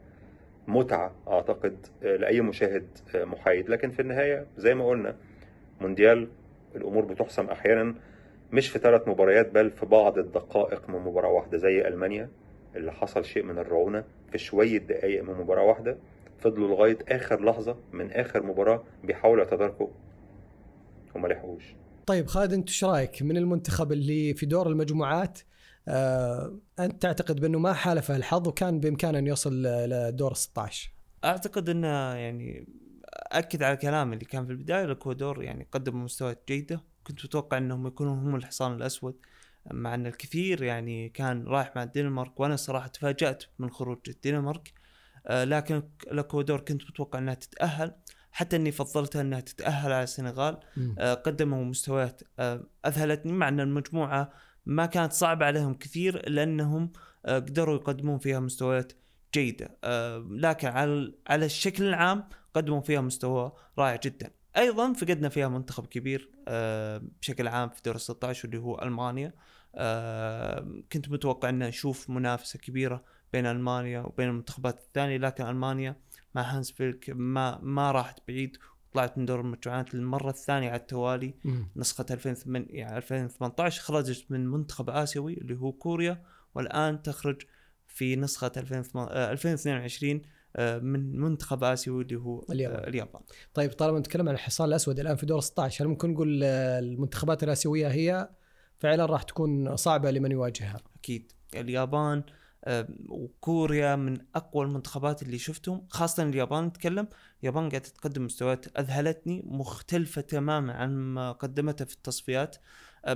متعة 0.72 1.12
أعتقد 1.28 1.86
آه، 2.04 2.16
لأي 2.16 2.42
مشاهد 2.42 2.88
آه، 3.16 3.26
محايد. 3.26 3.70
لكن 3.70 3.92
في 3.92 4.02
النهاية 4.02 4.46
زي 4.58 4.76
ما 4.76 4.88
قلنا 4.88 5.16
مونديال 5.82 6.28
الأمور 6.76 7.06
بتحسم 7.06 7.46
أحيانا 7.46 7.96
مش 8.52 8.70
في 8.70 8.80
ثلاث 8.80 9.08
مباريات 9.08 9.52
بل 9.52 9.72
في 9.72 9.86
بعض 9.86 10.18
الدقائق 10.18 10.90
من 10.90 11.00
مباراة 11.00 11.30
واحدة 11.30 11.58
زي 11.58 11.88
ألمانيا 11.88 12.30
اللي 12.76 12.92
حصل 12.92 13.26
شيء 13.26 13.44
من 13.44 13.58
الرعونة 13.58 14.04
في 14.32 14.38
شوية 14.38 14.78
دقائق 14.78 15.24
من 15.24 15.34
مباراة 15.34 15.64
واحدة 15.64 15.98
فضلوا 16.40 16.68
لغاية 16.68 16.98
آخر 17.10 17.46
لحظة 17.46 17.76
من 17.94 18.12
آخر 18.12 18.44
مباراة 18.44 18.84
بيحاولوا 19.04 19.44
يتداركوا. 19.44 19.88
وما 21.16 21.28
لحقوش. 21.28 21.76
طيب 22.06 22.28
خالد 22.28 22.54
أنت 22.54 22.68
إيش 22.68 22.84
رأيك؟ 22.84 23.22
من 23.22 23.38
المنتخب 23.38 23.92
اللي 23.92 24.34
في 24.34 24.46
دور 24.46 24.68
المجموعات 24.68 25.40
أنت 26.80 27.02
تعتقد 27.02 27.40
بأنه 27.40 27.60
ما 27.60 27.74
حالفه 27.74 28.16
الحظ 28.16 28.48
وكان 28.48 28.80
بإمكانه 28.80 29.20
انه 29.20 29.30
يصل 29.30 29.64
لدور 29.64 30.34
16 30.34 30.92
أعتقد 31.24 31.70
إنه 31.70 31.88
يعني 32.14 32.68
اكد 33.14 33.64
على 33.64 33.78
كلامي 33.78 34.14
اللي 34.14 34.26
كان 34.26 34.46
في 34.46 34.52
البداية 34.52 34.86
الأكوادور 34.86 35.44
يعني 35.44 35.68
قدموا 35.72 36.04
مستويات 36.04 36.44
جيدة. 36.48 36.84
كنت 37.04 37.26
متوقع 37.26 37.58
إنهم 37.58 37.88
يكونوا 37.88 38.14
هم 38.14 38.36
الحصان 38.36 38.74
الأسود 38.74 39.16
مع 39.72 39.94
إن 39.94 40.08
الكثير 40.08 40.64
يعني 40.64 41.10
كان 41.10 41.48
رايح 41.48 41.76
مع 41.76 41.84
الدنمارك 41.84 42.40
وأنا 42.40 42.56
صراحة 42.56 42.88
تفاجأت 42.88 43.44
من 43.60 43.70
خروج 43.70 44.00
الدنمارك. 44.08 44.74
آه، 45.28 45.44
لكن 45.44 45.84
الأكوادور 46.12 46.60
كنت 46.60 46.84
متوقع 46.90 47.20
إنها 47.20 47.34
تتأهل 47.34 47.96
حتى 48.32 48.56
إني 48.56 48.72
فضلتها 48.72 49.22
إنها 49.22 49.40
تتأهل 49.40 49.92
على 49.92 50.04
السنغال. 50.04 50.60
آه، 51.00 51.14
قدموا 51.14 51.64
مستويات 51.64 52.22
آه، 52.40 52.64
أذهلتني 52.86 53.34
مع 53.34 53.48
إن 53.48 53.60
المجموعة 53.60 54.32
ما 54.66 54.86
كانت 54.86 55.14
صعبة 55.14 55.46
عليهم 55.46 55.74
كثير 55.74 56.30
لأنهم 56.30 56.94
آه، 57.26 57.40
قدروا 57.40 57.76
يقدمون 57.76 58.18
فيها 58.18 58.40
مستويات 58.40 58.94
جيدة. 59.34 59.78
آه، 59.84 60.28
لكن 60.32 60.68
على 60.68 61.14
على 61.28 61.46
الشكل 61.46 61.84
العام 61.84 62.30
قدموا 62.54 62.82
فيها 62.82 63.02
مستوى 63.02 63.52
رائع 63.80 64.00
جدا. 64.04 64.32
أيضا 64.58 64.94
فقدنا 64.94 65.30
فيها 65.30 65.48
منتخب 65.48 65.86
كبير 65.86 66.32
آه، 66.48 67.02
بشكل 67.22 67.48
عام 67.48 67.70
في 67.70 67.82
دور 67.86 67.96
ال 67.96 68.02
16 68.02 68.46
اللي 68.46 68.58
هو 68.58 68.82
ألمانيا. 68.82 69.34
كنت 70.92 71.10
متوقع 71.10 71.50
إن 71.50 71.60
نشوف 71.60 72.10
منافسة 72.10 72.60
كبيرة 72.60 73.04
بين 73.34 73.46
ألمانيا 73.46 74.00
وبين 74.02 74.30
المنتخبات 74.30 74.80
الثانية 74.80 75.18
لكن 75.18 75.48
ألمانيا 75.48 75.96
مع 76.36 76.42
هانز 76.42 76.72
فيلك 76.72 77.10
ما 77.10 77.60
ما 77.62 77.92
راحت 77.92 78.20
بعيد 78.28 78.58
طلعت 78.94 79.18
من 79.18 79.26
دور 79.26 79.40
المجموعات 79.40 79.96
للمرة 79.96 80.30
الثانية 80.30 80.70
على 80.70 80.80
التوالي 80.80 81.34
مم. 81.46 81.68
نسخة 81.76 82.06
2008 82.12 82.68
يعني 82.70 82.98
2018 82.98 83.82
خرجت 83.82 84.26
من 84.30 84.48
منتخب 84.48 84.90
آسيوي 84.90 85.34
اللي 85.34 85.56
هو 85.56 85.72
كوريا 85.72 86.24
والآن 86.56 87.02
تخرج 87.02 87.42
في 87.88 88.16
نسخة 88.16 88.52
2008 88.58 89.12
آه، 89.12 89.32
2022 89.32 90.22
آه، 90.56 90.78
من 90.80 91.20
منتخب 91.20 91.64
آسيوي 91.64 92.04
اللي 92.04 92.16
هو 92.16 92.40
آه، 92.40 92.52
اليابان. 92.52 92.88
اليابان 92.88 93.22
طيب 93.54 93.72
طالما 93.72 94.00
نتكلم 94.00 94.30
عن 94.30 94.36
الحصان 94.36 94.68
الأسود 94.68 95.00
الآن 95.00 95.16
في 95.16 95.26
دور 95.26 95.40
16 95.40 95.86
هل 95.86 95.90
ممكن 95.90 96.10
نقول 96.12 96.44
المنتخبات 96.44 97.44
الآسيوية 97.44 97.88
هي 97.88 98.30
فعلا 98.80 99.06
راح 99.06 99.24
تكون 99.24 99.76
صعبة 99.76 100.12
لمن 100.12 100.32
يواجهها 100.32 100.80
أكيد 101.00 101.32
اليابان 101.56 102.18
آه، 102.18 102.41
وكوريا 103.10 103.96
من 103.96 104.18
أقوى 104.36 104.66
المنتخبات 104.66 105.24
اللي 105.24 105.38
شفتهم 105.38 105.86
خاصة 105.90 106.24
اليابان 106.24 106.64
نتكلم. 106.64 107.08
اليابان 107.42 107.70
قاعدة 107.70 107.80
تقدم 107.90 108.26
مستويات 108.26 108.78
أذهلتني 108.80 109.44
مختلفة 109.46 110.22
تماما 110.22 110.74
عن 110.74 110.90
ما 110.96 111.32
قدمتها 111.32 111.86
في 111.86 111.94
التصفيات. 111.94 112.56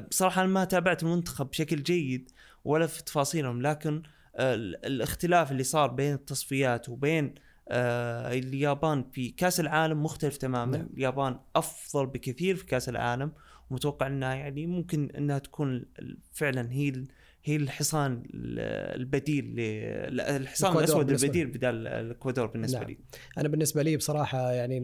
بصراحة 0.10 0.42
أنا 0.42 0.50
ما 0.50 0.66
تابعت 0.66 1.04
المنتخب 1.04 1.50
بشكل 1.50 1.84
جيد 1.84 2.32
ولا 2.66 2.88
في 2.88 3.04
تفاصيلهم 3.04 3.62
لكن 3.62 4.04
آه، 4.38 4.54
ال- 4.56 4.86
الاختلاف 4.86 5.52
اللي 5.52 5.64
صار 5.64 5.90
بين 5.92 6.14
التصفيات 6.14 6.90
وبين 6.90 7.36
آه، 7.70 8.34
اليابان 8.34 9.04
في 9.12 9.30
كأس 9.30 9.60
العالم 9.60 10.04
مختلف 10.04 10.38
تماما. 10.38 10.78
نعم. 10.78 10.90
اليابان 10.94 11.40
أفضل 11.56 12.06
بكثير 12.06 12.56
في 12.56 12.66
كأس 12.66 12.90
العالم 12.90 13.32
ومتوقع 13.70 14.08
إنها 14.08 14.34
يعني 14.36 14.68
ممكن 14.68 15.10
إنها 15.18 15.40
تكون 15.40 15.86
فعلا 16.32 16.72
هي 16.72 17.04
هي 17.48 17.56
الحصان 17.56 18.24
البديل 18.34 19.56
الحصان 19.60 20.78
الأسود 20.78 21.10
البديل 21.10 21.48
بدال 21.48 21.88
الإكوادور 21.88 22.46
بالنسبة 22.48 22.80
نعم. 22.80 22.90
لي 22.90 22.98
أنا 23.38 23.48
بالنسبة 23.48 23.82
لي 23.84 23.98
بصراحة 23.98 24.52
يعني 24.52 24.80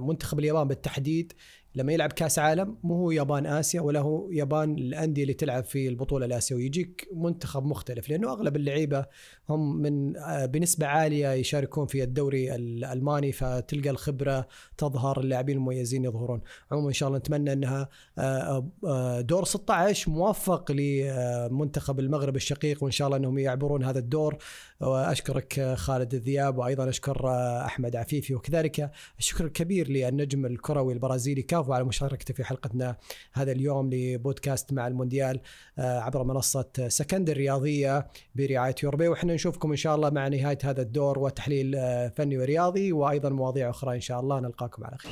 منتخب 0.00 0.38
اليابان 0.38 0.68
بالتحديد 0.68 1.32
لما 1.74 1.92
يلعب 1.92 2.12
كاس 2.12 2.38
عالم 2.38 2.76
مو 2.82 2.94
هو 2.94 3.10
يابان 3.10 3.46
آسيا 3.46 3.80
ولا 3.80 4.00
هو 4.00 4.30
يابان 4.30 4.78
الأندية 4.78 5.22
اللي 5.22 5.34
تلعب 5.34 5.64
في 5.64 5.88
البطولة 5.88 6.26
الاسيويه 6.26 6.64
يجيك 6.64 7.08
منتخب 7.14 7.64
مختلف 7.66 8.08
لأنه 8.08 8.32
أغلب 8.32 8.56
اللعيبة 8.56 9.06
هم 9.48 9.76
من 9.76 10.16
آه، 10.16 10.46
بنسبة 10.46 10.86
عالية 10.86 11.32
يشاركون 11.32 11.86
في 11.86 12.02
الدوري 12.02 12.54
الألماني 12.54 13.32
فتلقى 13.32 13.90
الخبرة 13.90 14.48
تظهر 14.78 15.20
اللاعبين 15.20 15.56
المميزين 15.56 16.04
يظهرون. 16.04 16.40
عموما 16.72 16.88
إن 16.88 16.92
شاء 16.92 17.08
الله 17.08 17.18
نتمنى 17.18 17.52
إنها 17.52 17.88
آه، 18.18 18.68
آه، 18.84 19.20
دور 19.20 19.44
16 19.44 20.10
موفق 20.10 20.72
لمنتخب 20.72 22.00
المغرب 22.00 22.36
الشقيق 22.36 22.82
وإن 22.84 22.92
شاء 22.92 23.08
الله 23.08 23.18
إنهم 23.18 23.38
يعبرون 23.38 23.84
هذا 23.84 23.98
الدور. 23.98 24.38
وأشكرك 24.80 25.74
خالد 25.74 26.14
الذياب 26.14 26.58
وأيضا 26.58 26.88
أشكر 26.88 27.28
أحمد 27.64 27.96
عفيفي 27.96 28.34
وكذلك 28.34 28.90
الشكر 29.18 29.44
الكبير 29.44 29.88
للنجم 29.88 30.46
الكروي 30.46 30.92
البرازيلي 30.92 31.42
كافو 31.42 31.72
على 31.72 31.84
مشاركته 31.84 32.34
في 32.34 32.44
حلقتنا 32.44 32.96
هذا 33.32 33.52
اليوم 33.52 33.90
لبودكاست 33.92 34.72
مع 34.72 34.86
المونديال 34.86 35.40
آه، 35.78 36.00
عبر 36.00 36.24
منصة 36.24 36.66
سكند 36.88 37.30
الرياضية 37.30 38.06
برعاية 38.34 38.74
يوربي. 38.82 39.08
وإحنا 39.08 39.34
نشوفكم 39.34 39.70
إن 39.70 39.76
شاء 39.76 39.94
الله 39.94 40.10
مع 40.10 40.28
نهاية 40.28 40.58
هذا 40.64 40.82
الدور 40.82 41.18
وتحليل 41.18 41.74
آه، 41.76 42.08
فني 42.16 42.38
ورياضي 42.38 42.92
وأيضا 42.92 43.28
مواضيع 43.28 43.70
أخرى 43.70 43.96
إن 43.96 44.00
شاء 44.00 44.20
الله. 44.20 44.40
نلقاكم 44.40 44.84
على 44.84 44.98
خير. 44.98 45.06